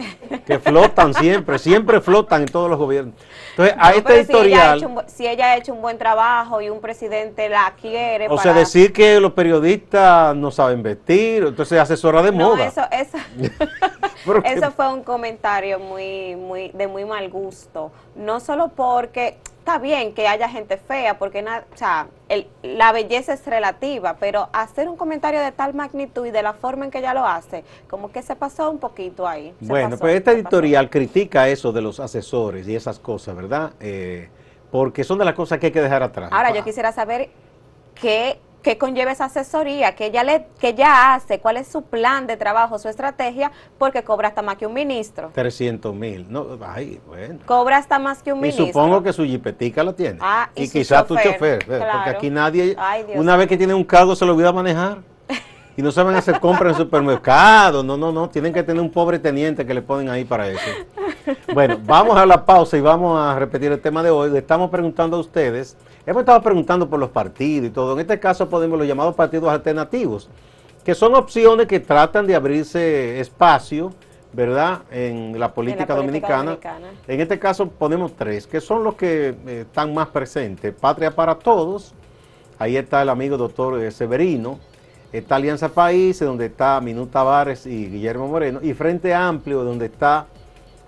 que 0.46 0.60
flotan 0.60 1.16
siempre, 1.16 1.58
siempre 1.58 2.00
flotan 2.00 2.42
en 2.42 2.48
todos 2.48 2.70
los 2.70 2.78
gobiernos. 2.78 3.16
Entonces, 3.52 3.76
a 3.80 3.92
este 3.94 4.20
editorial... 4.20 5.04
Si 5.08 5.26
ella, 5.26 5.48
ha 5.48 5.58
hecho 5.58 5.74
un 5.74 5.82
buen 5.82 5.98
trabajo 5.98 6.62
y 6.62 6.70
un 6.70 6.80
presidente 6.80 7.50
la 7.50 7.74
quiere... 7.80 8.28
O 8.30 8.38
sea, 8.38 8.54
decir 8.54 8.94
que 8.94 9.20
los 9.20 9.34
periodistas 9.34 10.36
no 10.36 10.52
saben 10.52 10.84
vestir, 10.84 11.44
entonces 11.44 11.80
asesora 11.80 12.22
de 12.22 12.32
no, 12.32 12.50
moda. 12.50 12.68
Eso, 12.68 12.84
eso, 12.92 13.18
eso 14.44 14.72
fue 14.72 14.94
un 14.94 15.04
comentario 15.04 15.80
muy, 15.80 16.36
muy, 16.36 16.70
de 16.70 16.88
muy 16.88 17.06
mal 17.06 17.30
gusto. 17.30 17.92
No 18.16 18.40
solo 18.40 18.70
porque 18.76 19.40
está 19.64 19.78
bien 19.78 20.14
que 20.14 20.28
haya 20.28 20.50
gente 20.50 20.76
fea, 20.76 21.18
porque 21.18 21.42
o 21.42 21.78
sea, 21.78 22.08
la 22.64 22.92
belleza 22.92 23.32
es 23.32 23.46
relativa, 23.46 24.18
pero 24.20 24.50
hacer 24.52 24.90
un 24.90 24.98
comentario 24.98 25.40
de 25.40 25.54
tal 25.54 25.74
magnitud 25.74 26.26
y 26.26 26.32
de 26.32 26.44
la 26.44 26.52
forma 26.52 26.84
en 26.84 26.92
que 26.92 26.98
ella 26.98 27.14
lo 27.14 27.26
hace, 27.26 27.64
como 27.90 28.12
que 28.12 28.22
se 28.22 28.36
pasó 28.36 28.70
un 28.70 28.80
poquito 28.80 29.26
ahí. 29.26 29.54
Bueno, 29.62 29.98
pues 29.98 30.16
esta 30.16 30.34
editorial 30.34 30.90
critica 30.90 31.48
eso 31.48 31.72
de 31.72 31.82
los 31.82 32.02
asesores 32.02 32.68
y 32.68 32.76
esas 32.76 33.00
cosas, 33.00 33.38
¿verdad? 33.38 33.72
Eh, 33.80 34.28
porque 34.70 35.06
son 35.06 35.18
de 35.18 35.24
las 35.24 35.34
cosas 35.34 35.60
que 35.60 35.68
hay 35.68 35.72
que 35.72 35.82
dejar 35.82 36.04
atrás. 36.04 36.30
Ahora, 36.34 36.54
yo 36.54 36.62
quisiera 36.66 36.92
saber 36.92 37.30
qué 37.96 38.40
qué 38.64 38.78
conlleva 38.78 39.12
esa 39.12 39.26
asesoría, 39.26 39.94
que 39.94 40.08
ella, 40.08 40.24
le, 40.24 40.48
que 40.60 40.70
ella 40.70 41.14
hace, 41.14 41.40
cuál 41.40 41.58
es 41.58 41.68
su 41.68 41.84
plan 41.84 42.26
de 42.26 42.38
trabajo, 42.38 42.80
su 42.80 42.88
estrategia, 42.88 43.52
porque 43.78 44.04
cobra 44.04 44.30
hasta 44.30 44.42
más 44.42 44.56
que 44.56 44.66
un 44.66 44.74
ministro. 44.74 45.32
300 45.36 45.94
mil, 45.94 46.26
no, 46.32 46.58
ay, 46.66 47.00
bueno. 47.06 47.40
Cobra 47.46 47.78
hasta 47.78 48.00
más 48.00 48.24
que 48.24 48.32
un 48.32 48.40
ministro. 48.40 48.64
Y 48.64 48.68
supongo 48.70 49.04
que 49.04 49.14
su 49.14 49.26
jipetica 49.26 49.84
la 49.84 49.94
tiene. 49.94 50.18
Ah, 50.22 50.50
y, 50.56 50.70
quizás 50.70 51.06
tu 51.06 51.16
chofer, 51.18 51.66
porque 51.66 52.10
aquí 52.10 52.30
nadie, 52.30 52.76
una 53.16 53.36
vez 53.36 53.48
que 53.48 53.58
tiene 53.58 53.74
un 53.74 53.84
cargo 53.84 54.16
se 54.16 54.26
lo 54.26 54.32
olvida 54.32 54.54
manejar. 54.54 55.00
y 55.76 55.82
no 55.82 55.92
saben 55.92 56.16
hacer 56.16 56.40
compras 56.40 56.74
en 56.74 56.78
supermercado. 56.78 57.84
No, 57.84 57.98
no, 57.98 58.12
no. 58.12 58.30
Tienen 58.30 58.54
que 58.54 58.64
tener 58.64 58.82
un 58.82 58.92
pobre 58.92 59.20
teniente 59.20 59.66
que 59.66 59.74
le 59.74 59.82
ponen 59.82 60.10
ahí 60.10 60.24
para 60.24 60.48
eso. 60.48 60.62
Bueno, 61.54 61.80
vamos 61.84 62.16
a 62.16 62.26
la 62.26 62.46
pausa 62.46 62.78
y 62.78 62.82
vamos 62.82 63.20
a 63.20 63.38
repetir 63.38 63.72
el 63.72 63.82
tema 63.82 64.04
de 64.04 64.10
hoy. 64.10 64.30
Le 64.30 64.40
estamos 64.40 64.70
preguntando 64.70 65.18
a 65.18 65.20
ustedes. 65.20 65.76
Hemos 66.06 66.22
estado 66.22 66.42
preguntando 66.42 66.90
por 66.90 67.00
los 67.00 67.10
partidos 67.10 67.70
y 67.70 67.72
todo. 67.72 67.94
En 67.94 68.00
este 68.02 68.20
caso 68.20 68.50
podemos 68.50 68.78
los 68.78 68.88
llamados 68.88 69.16
partidos 69.16 69.50
alternativos. 69.50 70.30
que 70.84 70.94
son 70.96 71.16
opciones 71.16 71.68
que 71.68 71.80
tratan 71.80 72.28
de 72.28 72.36
abrirse 72.36 73.22
espacio, 73.22 73.94
¿verdad?, 74.34 74.82
en 74.92 75.40
la 75.40 75.54
política, 75.54 75.96
dominicana. 75.96 76.58
En 77.08 77.22
este 77.22 77.40
caso 77.40 77.70
ponemos 77.70 78.14
tres, 78.18 78.48
que 78.48 78.60
son 78.60 78.84
los 78.84 78.96
que 78.96 79.30
eh, 79.48 79.62
están 79.62 79.94
más 79.94 80.10
presentes. 80.10 80.74
Patria 80.74 81.12
para 81.12 81.36
Todos, 81.36 81.94
ahí 82.60 82.76
está 82.76 83.02
el 83.02 83.08
amigo 83.08 83.38
doctor 83.38 83.82
eh, 83.82 83.92
Severino, 83.92 84.60
está 85.14 85.38
Alianza 85.38 85.70
País, 85.70 86.20
donde 86.20 86.48
está 86.48 86.82
Minuta 86.82 87.14
Tavares 87.14 87.66
y 87.66 87.88
Guillermo 87.88 88.28
Moreno, 88.28 88.60
y 88.62 88.74
Frente 88.74 89.14
Amplio, 89.14 89.64
donde 89.64 89.86
está 89.86 90.28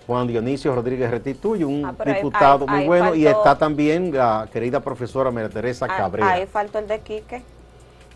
Juan 0.08 0.28
Dionisio 0.28 0.76
Rodríguez 0.76 1.10
Retituyo, 1.10 1.68
un 1.68 1.86
ah, 1.86 1.96
diputado 2.06 2.68
muy 2.68 2.86
bueno, 2.86 3.16
y 3.16 3.26
está 3.26 3.58
también 3.58 4.14
la 4.14 4.48
querida 4.52 4.80
profesora 4.80 5.32
María 5.32 5.50
Teresa 5.50 5.88
ah, 5.90 5.98
Cabrera. 5.98 6.32
Ahí 6.32 6.46
faltó 6.46 6.80
el 6.80 6.88
de 6.88 7.00
Quique. 7.00 7.42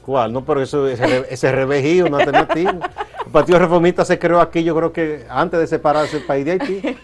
¿Cuál? 0.05 0.31
No, 0.31 0.43
pero 0.43 0.61
eso, 0.61 0.87
ese, 0.87 1.25
ese 1.29 1.51
revejío 1.51 2.09
no 2.09 2.17
alternativo. 2.17 2.71
El 3.25 3.31
Partido 3.31 3.59
Reformista 3.59 4.05
se 4.05 4.17
creó 4.17 4.39
aquí, 4.39 4.63
yo 4.63 4.75
creo 4.75 4.91
que 4.91 5.25
antes 5.29 5.59
de 5.59 5.67
separarse 5.67 6.17
el 6.17 6.23
país 6.23 6.45
de 6.45 6.51
Haití. 6.53 6.81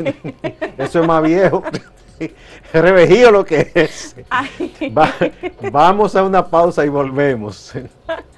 Eso 0.77 1.01
es 1.01 1.07
más 1.07 1.21
viejo. 1.21 1.63
Revejío 2.73 3.31
lo 3.31 3.45
que 3.45 3.71
es. 3.73 4.15
vamos 5.71 6.15
a 6.15 6.23
una 6.23 6.45
pausa 6.45 6.85
y 6.85 6.89
volvemos. 6.89 7.73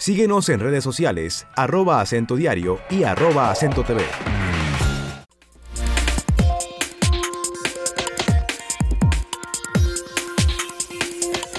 Síguenos 0.00 0.48
en 0.48 0.60
redes 0.60 0.82
sociales, 0.82 1.46
arroba 1.54 2.00
acento 2.00 2.34
diario 2.34 2.78
y 2.88 3.02
arroba 3.02 3.50
acento 3.50 3.84
TV. 3.84 4.00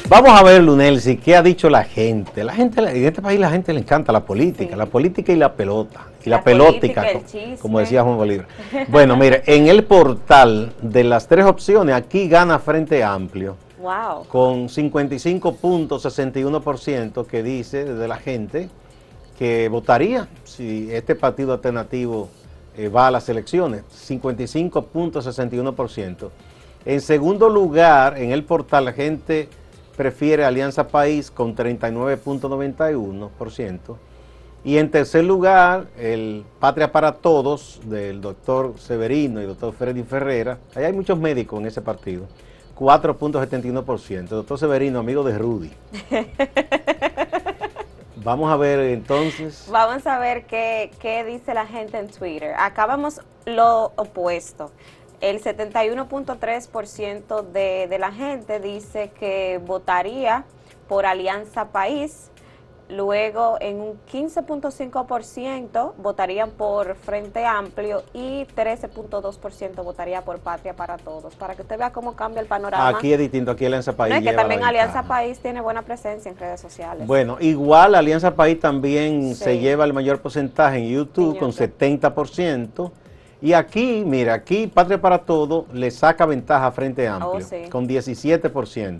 Vamos 0.09 0.31
a 0.31 0.41
ver, 0.41 0.63
Lunelsi, 0.63 1.17
qué 1.17 1.35
ha 1.35 1.43
dicho 1.43 1.69
la 1.69 1.83
gente. 1.83 2.43
La 2.43 2.53
gente 2.55 2.81
en 2.81 3.05
este 3.05 3.21
país 3.21 3.39
la 3.39 3.51
gente 3.51 3.73
le 3.73 3.81
encanta 3.81 4.11
la 4.11 4.25
política, 4.25 4.75
la 4.75 4.87
política 4.87 5.31
y 5.31 5.35
la 5.35 5.53
pelota. 5.53 6.07
Y 6.25 6.31
la, 6.31 6.43
pelótica, 6.43 7.05
como, 7.61 7.77
decía 7.77 8.01
Juan 8.01 8.17
Bolívar. 8.17 8.47
Bueno, 8.87 9.15
mire, 9.17 9.43
en 9.45 9.67
el 9.67 9.83
portal 9.83 10.73
de 10.81 11.03
las 11.03 11.27
tres 11.27 11.45
opciones, 11.45 11.93
aquí 11.93 12.27
gana 12.27 12.57
Frente 12.57 13.03
Amplio. 13.03 13.55
Con 14.29 14.69
55.61% 14.69 17.25
que 17.25 17.43
dice 17.43 17.83
de 17.85 18.07
la 18.07 18.17
gente 18.17 18.69
que 19.37 19.67
votaría 19.69 20.27
si 20.43 20.91
este 20.91 21.15
partido 21.15 21.53
alternativo 21.53 22.29
eh, 22.77 22.89
va 22.89 23.07
a 23.07 23.11
las 23.11 23.27
elecciones. 23.27 23.83
55.61%. 24.07 26.29
En 26.85 27.01
segundo 27.01 27.49
lugar, 27.49 28.17
en 28.17 28.31
el 28.31 28.43
portal, 28.43 28.85
la 28.85 28.93
gente 28.93 29.49
prefiere 29.97 30.45
Alianza 30.45 30.87
País 30.87 31.31
con 31.31 31.55
39.91%. 31.55 33.97
Y 34.63 34.77
en 34.77 34.91
tercer 34.91 35.23
lugar, 35.23 35.87
el 35.97 36.43
Patria 36.59 36.91
para 36.91 37.13
Todos 37.13 37.81
del 37.85 38.21
doctor 38.21 38.75
Severino 38.77 39.41
y 39.41 39.45
doctor 39.45 39.73
Freddy 39.73 40.03
Ferrera. 40.03 40.59
Ahí 40.75 40.83
hay 40.83 40.93
muchos 40.93 41.17
médicos 41.17 41.59
en 41.59 41.65
ese 41.65 41.81
partido 41.81 42.27
4.71%. 42.81 44.27
Doctor 44.27 44.57
Severino, 44.57 44.97
amigo 44.97 45.23
de 45.23 45.37
Rudy. 45.37 45.71
Vamos 48.23 48.51
a 48.51 48.57
ver 48.57 48.79
entonces. 48.79 49.67
Vamos 49.69 50.07
a 50.07 50.17
ver 50.17 50.47
qué, 50.47 50.89
qué 50.99 51.23
dice 51.23 51.53
la 51.53 51.67
gente 51.67 51.99
en 51.99 52.07
Twitter. 52.07 52.55
Acá 52.57 52.87
vamos 52.87 53.21
lo 53.45 53.91
opuesto. 53.95 54.71
El 55.21 55.43
71.3% 55.43 57.43
de, 57.51 57.85
de 57.87 57.99
la 57.99 58.11
gente 58.11 58.59
dice 58.59 59.11
que 59.11 59.61
votaría 59.63 60.45
por 60.87 61.05
Alianza 61.05 61.69
País 61.69 62.30
Luego, 62.91 63.57
en 63.61 63.79
un 63.79 63.99
15.5% 64.11 65.93
votarían 65.97 66.51
por 66.51 66.95
Frente 66.95 67.45
Amplio 67.45 68.03
y 68.13 68.45
13.2% 68.45 69.83
votaría 69.83 70.21
por 70.23 70.39
Patria 70.39 70.75
para 70.75 70.97
Todos. 70.97 71.33
Para 71.35 71.55
que 71.55 71.61
usted 71.61 71.77
vea 71.77 71.91
cómo 71.93 72.17
cambia 72.17 72.41
el 72.41 72.47
panorama. 72.47 72.89
Aquí 72.89 73.13
es 73.13 73.19
distinto, 73.19 73.51
aquí 73.51 73.65
Alianza 73.65 73.95
País. 73.95 74.13
No, 74.13 74.19
es 74.19 74.25
que 74.25 74.33
también 74.33 74.63
Alianza 74.63 75.03
País 75.03 75.39
tiene 75.39 75.61
buena 75.61 75.83
presencia 75.83 76.29
en 76.29 76.37
redes 76.37 76.59
sociales. 76.59 77.07
Bueno, 77.07 77.37
igual 77.39 77.95
Alianza 77.95 78.35
País 78.35 78.59
también 78.59 79.35
se 79.35 79.57
lleva 79.59 79.85
el 79.85 79.93
mayor 79.93 80.19
porcentaje 80.19 80.79
en 80.79 80.89
YouTube, 80.89 81.39
con 81.39 81.51
70%. 81.53 82.91
Y 83.41 83.53
aquí, 83.53 84.03
mira, 84.05 84.33
aquí 84.33 84.67
Patria 84.67 84.99
para 84.99 85.19
Todos 85.19 85.65
le 85.73 85.89
saca 85.91 86.25
ventaja 86.25 86.67
a 86.67 86.71
Frente 86.71 87.07
Amplio, 87.07 87.47
oh, 87.47 87.69
con 87.69 87.87
17%. 87.87 88.99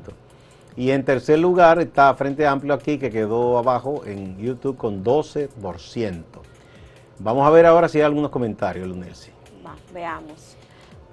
Y 0.76 0.92
en 0.92 1.04
tercer 1.04 1.40
lugar 1.40 1.80
está 1.80 2.14
Frente 2.16 2.48
Amplio 2.48 2.74
aquí, 2.74 2.98
que 2.98 3.10
quedó 3.10 3.58
abajo 3.58 4.04
en 4.06 4.38
YouTube 4.38 4.78
con 4.78 5.04
12%. 5.04 6.24
Vamos 7.20 7.46
a 7.46 7.50
ver 7.50 7.66
ahora 7.66 7.88
si 7.90 7.98
hay 8.00 8.04
algunos 8.06 8.32
comentarios, 8.32 8.88
Lunelsi. 8.88 9.32
veamos. 9.94 10.56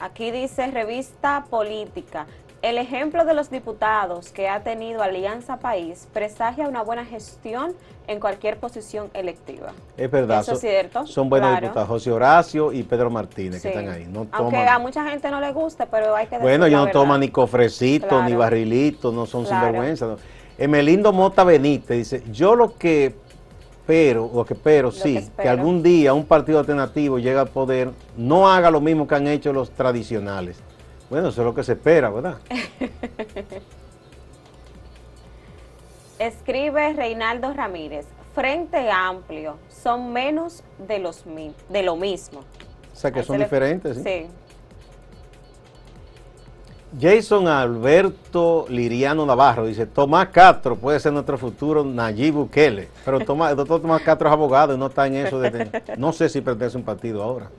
Aquí 0.00 0.30
dice 0.30 0.66
revista 0.70 1.44
política. 1.50 2.26
El 2.60 2.76
ejemplo 2.76 3.24
de 3.24 3.34
los 3.34 3.50
diputados 3.50 4.30
que 4.32 4.48
ha 4.48 4.64
tenido 4.64 5.00
Alianza 5.00 5.58
País 5.58 6.08
presagia 6.12 6.66
una 6.66 6.82
buena 6.82 7.04
gestión 7.04 7.72
en 8.08 8.18
cualquier 8.18 8.56
posición 8.56 9.10
electiva. 9.14 9.72
Es 9.96 10.10
verdad. 10.10 10.40
Eso 10.40 10.54
es 10.54 10.60
cierto. 10.60 11.06
Son 11.06 11.30
buenos 11.30 11.60
diputados, 11.60 11.88
José 11.88 12.10
Horacio 12.10 12.72
y 12.72 12.82
Pedro 12.82 13.10
Martínez, 13.10 13.62
que 13.62 13.68
están 13.68 13.88
ahí. 13.88 14.10
Aunque 14.32 14.56
a 14.56 14.78
mucha 14.80 15.08
gente 15.08 15.30
no 15.30 15.40
le 15.40 15.52
guste, 15.52 15.86
pero 15.86 16.16
hay 16.16 16.26
que 16.26 16.36
decir 16.36 16.42
Bueno, 16.42 16.66
ellos 16.66 16.86
no 16.86 16.90
toman 16.90 17.20
ni 17.20 17.28
cofrecito, 17.28 18.24
ni 18.24 18.34
barrilito, 18.34 19.12
no 19.12 19.24
son 19.24 19.46
sinvergüenza. 19.46 20.16
Emelindo 20.56 21.12
Mota 21.12 21.44
Benítez 21.44 21.96
dice, 21.98 22.22
yo 22.32 22.56
lo 22.56 22.76
que 22.76 23.14
espero, 23.78 24.24
o 24.24 24.44
que 24.44 24.54
espero, 24.54 24.90
sí, 24.90 25.14
que, 25.36 25.42
que 25.44 25.48
algún 25.48 25.84
día 25.84 26.12
un 26.12 26.24
partido 26.24 26.58
alternativo 26.58 27.20
llegue 27.20 27.38
al 27.38 27.48
poder, 27.48 27.92
no 28.16 28.50
haga 28.50 28.68
lo 28.68 28.80
mismo 28.80 29.06
que 29.06 29.14
han 29.14 29.28
hecho 29.28 29.52
los 29.52 29.70
tradicionales 29.70 30.60
bueno, 31.10 31.28
eso 31.28 31.40
es 31.40 31.46
lo 31.46 31.54
que 31.54 31.62
se 31.64 31.72
espera, 31.72 32.10
¿verdad? 32.10 32.38
Escribe 36.18 36.92
Reinaldo 36.94 37.52
Ramírez, 37.54 38.06
Frente 38.34 38.90
Amplio, 38.90 39.56
son 39.68 40.12
menos 40.12 40.64
de, 40.86 40.98
los, 40.98 41.24
de 41.68 41.82
lo 41.82 41.96
mismo. 41.96 42.40
O 42.92 42.96
sea, 42.96 43.12
que 43.12 43.22
son 43.22 43.38
diferentes, 43.38 43.96
¿sí? 43.98 44.02
Sí. 44.02 44.26
Jason 46.98 47.46
Alberto 47.46 48.64
Liriano 48.68 49.26
Navarro 49.26 49.66
dice, 49.66 49.86
Tomás 49.86 50.28
Castro 50.28 50.74
puede 50.76 50.98
ser 50.98 51.12
nuestro 51.12 51.36
futuro 51.36 51.84
Nayib 51.84 52.34
Bukele, 52.34 52.88
pero 53.04 53.20
Tomás, 53.20 53.50
el 53.50 53.56
doctor 53.56 53.82
Tomás 53.82 54.00
Castro 54.02 54.28
es 54.28 54.32
abogado 54.32 54.74
y 54.74 54.78
no 54.78 54.86
está 54.86 55.06
en 55.06 55.16
eso, 55.16 55.38
de, 55.38 55.70
no 55.98 56.12
sé 56.12 56.28
si 56.30 56.40
pertenece 56.40 56.76
a 56.76 56.80
un 56.80 56.84
partido 56.84 57.22
ahora. 57.22 57.50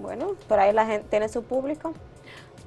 Bueno, 0.00 0.34
por 0.48 0.58
ahí 0.58 0.72
la 0.72 0.86
gente 0.86 1.06
tiene 1.08 1.28
su 1.28 1.42
público. 1.42 1.92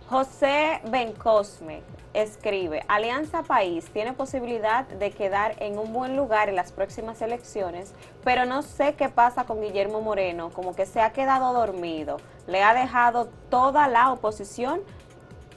José 0.10 0.82
Bencosme 0.90 1.82
escribe, 2.14 2.84
Alianza 2.88 3.42
País 3.44 3.90
tiene 3.92 4.14
posibilidad 4.14 4.86
de 4.86 5.12
quedar 5.12 5.56
en 5.60 5.80
un 5.80 5.94
buen 5.94 6.16
lugar 6.16 6.50
en 6.50 6.56
las 6.56 6.72
próximas 6.72 7.22
elecciones, 7.22 7.96
pero 8.24 8.46
no 8.46 8.62
sé 8.62 8.96
qué 8.96 9.10
pasa 9.10 9.46
con 9.46 9.62
Guillermo 9.62 10.02
Moreno, 10.02 10.50
como 10.50 10.76
que 10.76 10.86
se 10.86 11.02
ha 11.02 11.12
quedado 11.12 11.54
dormido, 11.54 12.18
le 12.48 12.62
ha 12.62 12.74
dejado 12.74 13.30
toda 13.50 13.88
la 13.88 14.12
oposición 14.12 14.82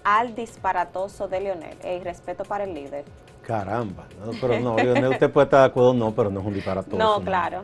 al 0.04 0.34
disparatoso 0.34 1.26
de 1.26 1.40
Leonel. 1.40 1.76
Y 1.84 1.98
respeto 1.98 2.44
para 2.44 2.64
el 2.64 2.72
líder. 2.72 3.04
Caramba, 3.42 4.06
pero 4.40 4.58
no, 4.60 4.76
Leonel 4.76 5.12
usted 5.12 5.30
puede 5.30 5.44
estar 5.46 5.60
de 5.60 5.66
acuerdo, 5.66 5.92
no, 5.94 6.14
pero 6.14 6.30
no 6.30 6.40
es 6.40 6.46
un 6.46 6.54
disparatoso. 6.54 6.96
No, 6.96 7.20
claro. 7.20 7.62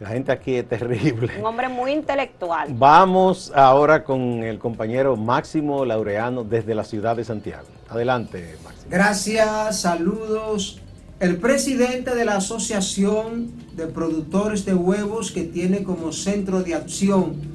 La 0.00 0.08
gente 0.08 0.32
aquí 0.32 0.56
es 0.56 0.68
terrible. 0.68 1.30
Un 1.38 1.46
hombre 1.46 1.68
muy 1.68 1.92
intelectual. 1.92 2.68
Vamos 2.72 3.52
ahora 3.54 4.02
con 4.02 4.42
el 4.42 4.58
compañero 4.58 5.16
Máximo 5.16 5.84
Laureano 5.84 6.42
desde 6.42 6.74
la 6.74 6.84
ciudad 6.84 7.14
de 7.16 7.24
Santiago. 7.24 7.66
Adelante, 7.88 8.56
Máximo. 8.64 8.86
Gracias, 8.90 9.80
saludos. 9.80 10.80
El 11.20 11.36
presidente 11.36 12.14
de 12.14 12.24
la 12.24 12.36
Asociación 12.36 13.52
de 13.76 13.86
Productores 13.86 14.64
de 14.64 14.74
Huevos 14.74 15.30
que 15.30 15.44
tiene 15.44 15.84
como 15.84 16.12
centro 16.12 16.62
de 16.62 16.74
acción 16.74 17.54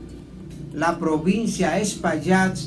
la 0.74 0.98
provincia 0.98 1.78
Espaillat, 1.80 2.58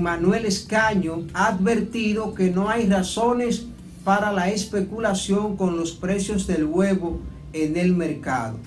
Manuel 0.00 0.46
Escaño, 0.46 1.26
ha 1.34 1.48
advertido 1.48 2.34
que 2.34 2.50
no 2.50 2.68
hay 2.68 2.88
razones 2.88 3.66
para 4.04 4.32
la 4.32 4.48
especulación 4.48 5.56
con 5.56 5.76
los 5.76 5.92
precios 5.92 6.46
del 6.46 6.64
huevo 6.64 7.20
en 7.52 7.76
el 7.76 7.94
mercado. 7.94 8.58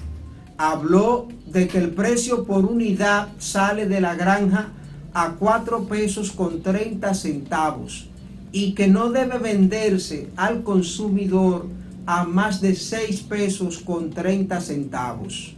Habló 0.58 1.28
de 1.48 1.68
que 1.68 1.78
el 1.78 1.92
precio 1.92 2.46
por 2.46 2.66
unidad 2.66 3.30
sale 3.40 3.88
de 3.88 4.02
la 4.02 4.16
granja 4.16 4.70
a 5.14 5.36
4 5.38 5.86
pesos 5.86 6.32
con 6.32 6.62
30 6.62 7.14
centavos 7.14 8.08
y 8.52 8.74
que 8.74 8.88
no 8.88 9.12
debe 9.12 9.38
venderse 9.40 10.30
al 10.36 10.64
consumidor 10.64 11.68
a 12.06 12.24
más 12.24 12.62
de 12.62 12.76
6 12.76 13.22
pesos 13.22 13.80
con 13.80 14.10
30 14.10 14.60
centavos. 14.62 15.56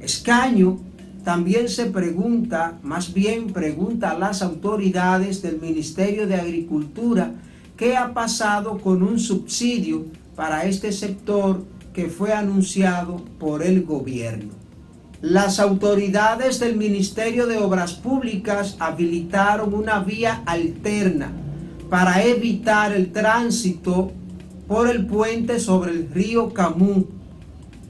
Escaño 0.00 0.78
también 1.24 1.68
se 1.68 1.86
pregunta, 1.86 2.78
más 2.82 3.12
bien 3.12 3.52
pregunta 3.52 4.12
a 4.12 4.18
las 4.18 4.40
autoridades 4.40 5.42
del 5.42 5.60
Ministerio 5.60 6.26
de 6.26 6.36
Agricultura, 6.36 7.34
qué 7.76 7.96
ha 7.96 8.14
pasado 8.14 8.78
con 8.78 9.02
un 9.02 9.18
subsidio 9.18 10.06
para 10.34 10.64
este 10.64 10.92
sector 10.92 11.62
que 11.92 12.08
fue 12.08 12.32
anunciado 12.32 13.16
por 13.38 13.62
el 13.62 13.84
gobierno. 13.84 14.54
Las 15.22 15.60
autoridades 15.60 16.60
del 16.60 16.76
Ministerio 16.76 17.46
de 17.46 17.58
Obras 17.58 17.92
Públicas 17.92 18.76
habilitaron 18.78 19.74
una 19.74 20.00
vía 20.00 20.42
alterna 20.46 21.32
para 21.90 22.24
evitar 22.24 22.92
el 22.92 23.12
tránsito 23.12 24.12
por 24.66 24.88
el 24.88 25.06
puente 25.06 25.60
sobre 25.60 25.90
el 25.90 26.10
río 26.10 26.54
Camú, 26.54 27.06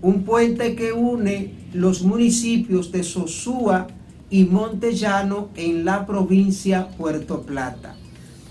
un 0.02 0.24
puente 0.24 0.74
que 0.74 0.92
une 0.92 1.54
los 1.72 2.02
municipios 2.02 2.90
de 2.90 3.04
Sosúa 3.04 3.86
y 4.30 4.44
Montellano 4.44 5.50
en 5.56 5.84
la 5.84 6.06
provincia 6.06 6.88
Puerto 6.96 7.42
Plata. 7.42 7.96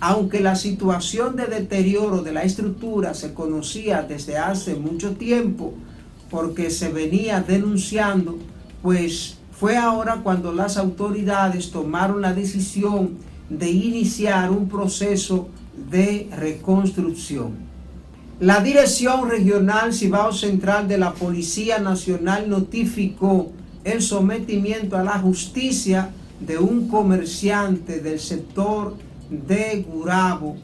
Aunque 0.02 0.40
la 0.40 0.56
situación 0.56 1.36
de 1.36 1.48
deterioro 1.48 2.22
de 2.22 2.32
la 2.32 2.44
estructura 2.44 3.14
se 3.14 3.34
conocía 3.34 4.02
desde 4.02 4.38
hace 4.38 4.76
mucho 4.76 5.12
tiempo, 5.12 5.74
porque 6.30 6.70
se 6.70 6.90
venía 6.90 7.42
denunciando, 7.42 8.38
pues 8.82 9.38
fue 9.52 9.76
ahora 9.76 10.22
cuando 10.24 10.54
las 10.54 10.78
autoridades 10.78 11.72
tomaron 11.72 12.22
la 12.22 12.34
decisión 12.34 13.18
de 13.50 13.70
iniciar 13.70 14.52
un 14.52 14.70
proceso 14.70 15.50
de 15.92 16.30
reconstrucción. 16.32 17.70
La 18.40 18.62
Dirección 18.62 19.30
Regional 19.30 19.94
Cibao 19.94 20.32
Central 20.32 20.88
de 20.88 20.98
la 20.98 21.14
Policía 21.14 21.80
Nacional 21.80 22.48
notificó 22.48 23.52
el 23.84 24.02
sometimiento 24.02 24.96
a 24.96 25.04
la 25.04 25.20
justicia 25.20 26.12
de 26.40 26.58
un 26.58 26.88
comerciante 26.88 28.00
del 28.00 28.20
sector 28.20 28.96
de 29.30 29.86
Gurabo 29.88 30.58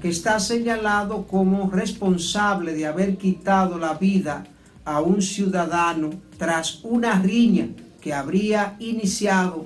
que 0.00 0.08
está 0.08 0.38
señalado 0.38 1.26
como 1.26 1.70
responsable 1.70 2.72
de 2.72 2.86
haber 2.86 3.16
quitado 3.16 3.78
la 3.78 3.94
vida 3.94 4.44
a 4.84 5.00
un 5.00 5.20
ciudadano 5.20 6.10
tras 6.38 6.84
una 6.84 7.20
riña 7.20 7.68
que 8.00 8.14
habría 8.14 8.76
iniciado 8.78 9.64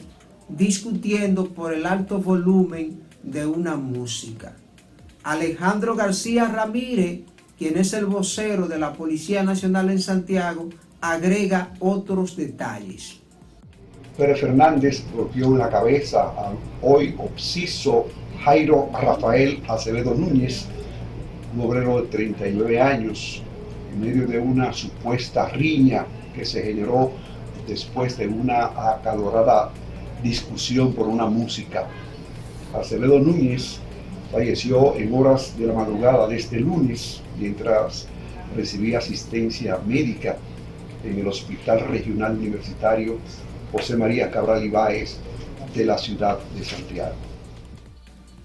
discutiendo 0.49 1.51
por 1.51 1.73
el 1.73 1.87
alto 1.87 2.19
volumen 2.19 3.03
de 3.23 3.47
una 3.47 3.77
música. 3.77 4.57
Alejandro 5.23 5.95
García 5.95 6.47
Ramírez, 6.47 7.21
quien 7.59 7.79
es 7.79 7.93
el 7.93 8.07
vocero 8.07 8.67
de 8.67 8.79
la 8.79 8.93
Policía 8.95 9.43
Nacional 9.43 9.91
en 9.91 10.01
Santiago, 10.01 10.69
agrega 11.01 11.73
otros 11.79 12.37
detalles. 12.37 13.21
Pérez 14.17 14.41
Fernández 14.41 15.05
golpeó 15.15 15.47
en 15.47 15.59
la 15.59 15.71
cabeza 15.71 16.33
hoy 16.83 17.15
obsiso 17.19 18.07
Jairo 18.45 18.91
Rafael 18.93 19.63
Acevedo 19.69 20.15
Núñez, 20.15 20.67
un 21.55 21.61
obrero 21.61 22.03
de 22.03 22.09
39 22.09 22.81
años, 22.81 23.41
en 23.93 24.01
medio 24.01 24.27
de 24.27 24.41
una 24.41 24.73
supuesta 24.73 25.49
riña 25.51 26.07
que 26.35 26.45
se 26.45 26.61
generó 26.61 27.13
después 27.69 28.19
de 28.19 28.27
una 28.27 28.65
acalorada 28.95 29.71
discusión 30.25 30.93
por 30.93 31.07
una 31.07 31.27
música. 31.27 31.87
Acevedo 32.75 33.21
Núñez 33.21 33.79
falleció 34.33 34.97
en 34.97 35.15
horas 35.15 35.57
de 35.57 35.69
la 35.69 35.75
madrugada 35.75 36.27
de 36.27 36.37
este 36.37 36.59
lunes 36.59 37.21
mientras 37.39 38.09
recibía 38.57 38.99
asistencia 38.99 39.79
médica 39.87 40.37
en 41.05 41.17
el 41.17 41.29
Hospital 41.29 41.87
Regional 41.87 42.37
Universitario 42.37 43.19
José 43.71 43.97
María 43.97 44.33
Cabral 44.33 44.65
Ibáez 44.65 45.19
de 45.77 45.85
la 45.85 45.97
ciudad 45.97 46.41
de 46.57 46.65
Santiago. 46.65 47.32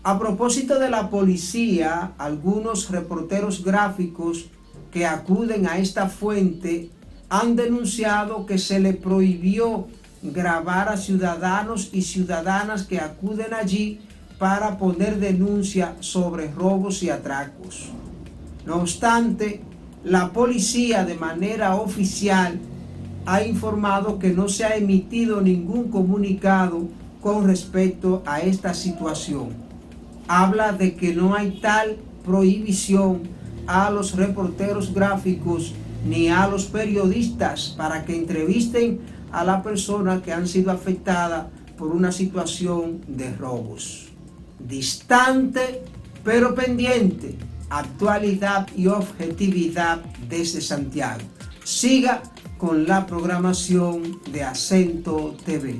A 0.07 0.17
propósito 0.17 0.79
de 0.79 0.89
la 0.89 1.09
policía, 1.09 2.13
algunos 2.17 2.89
reporteros 2.89 3.61
gráficos 3.61 4.45
que 4.89 5.05
acuden 5.05 5.67
a 5.67 5.79
esta 5.79 6.07
fuente 6.07 6.89
han 7.27 7.57
denunciado 7.57 8.45
que 8.45 8.57
se 8.57 8.79
le 8.79 8.93
prohibió 8.93 9.87
grabar 10.23 10.87
a 10.87 10.95
ciudadanos 10.95 11.89
y 11.91 12.03
ciudadanas 12.03 12.83
que 12.83 13.01
acuden 13.01 13.53
allí 13.53 13.99
para 14.39 14.77
poner 14.77 15.19
denuncia 15.19 15.97
sobre 15.99 16.49
robos 16.53 17.03
y 17.03 17.09
atracos. 17.09 17.89
No 18.65 18.77
obstante, 18.77 19.59
la 20.05 20.31
policía 20.31 21.03
de 21.03 21.15
manera 21.15 21.75
oficial 21.75 22.57
ha 23.25 23.43
informado 23.43 24.19
que 24.19 24.29
no 24.29 24.47
se 24.47 24.63
ha 24.63 24.77
emitido 24.77 25.41
ningún 25.41 25.91
comunicado 25.91 26.87
con 27.19 27.45
respecto 27.45 28.23
a 28.25 28.39
esta 28.39 28.73
situación. 28.73 29.66
Habla 30.27 30.73
de 30.73 30.95
que 30.95 31.13
no 31.13 31.35
hay 31.35 31.59
tal 31.61 31.97
prohibición 32.25 33.23
a 33.65 33.89
los 33.89 34.15
reporteros 34.15 34.93
gráficos 34.93 35.73
ni 36.05 36.29
a 36.29 36.47
los 36.47 36.65
periodistas 36.65 37.75
para 37.77 38.05
que 38.05 38.15
entrevisten 38.15 38.99
a 39.31 39.43
la 39.43 39.61
persona 39.61 40.21
que 40.21 40.33
han 40.33 40.47
sido 40.47 40.71
afectada 40.71 41.49
por 41.77 41.89
una 41.89 42.11
situación 42.11 43.01
de 43.07 43.33
robos. 43.35 44.07
Distante 44.59 45.83
pero 46.27 46.53
pendiente, 46.53 47.37
actualidad 47.69 48.67
y 48.75 48.87
objetividad 48.87 50.01
desde 50.27 50.59
Santiago. 50.59 51.21
Siga 51.63 52.21
con 52.57 52.85
la 52.85 53.05
programación 53.05 54.19
de 54.31 54.43
Acento 54.43 55.35
TV. 55.45 55.77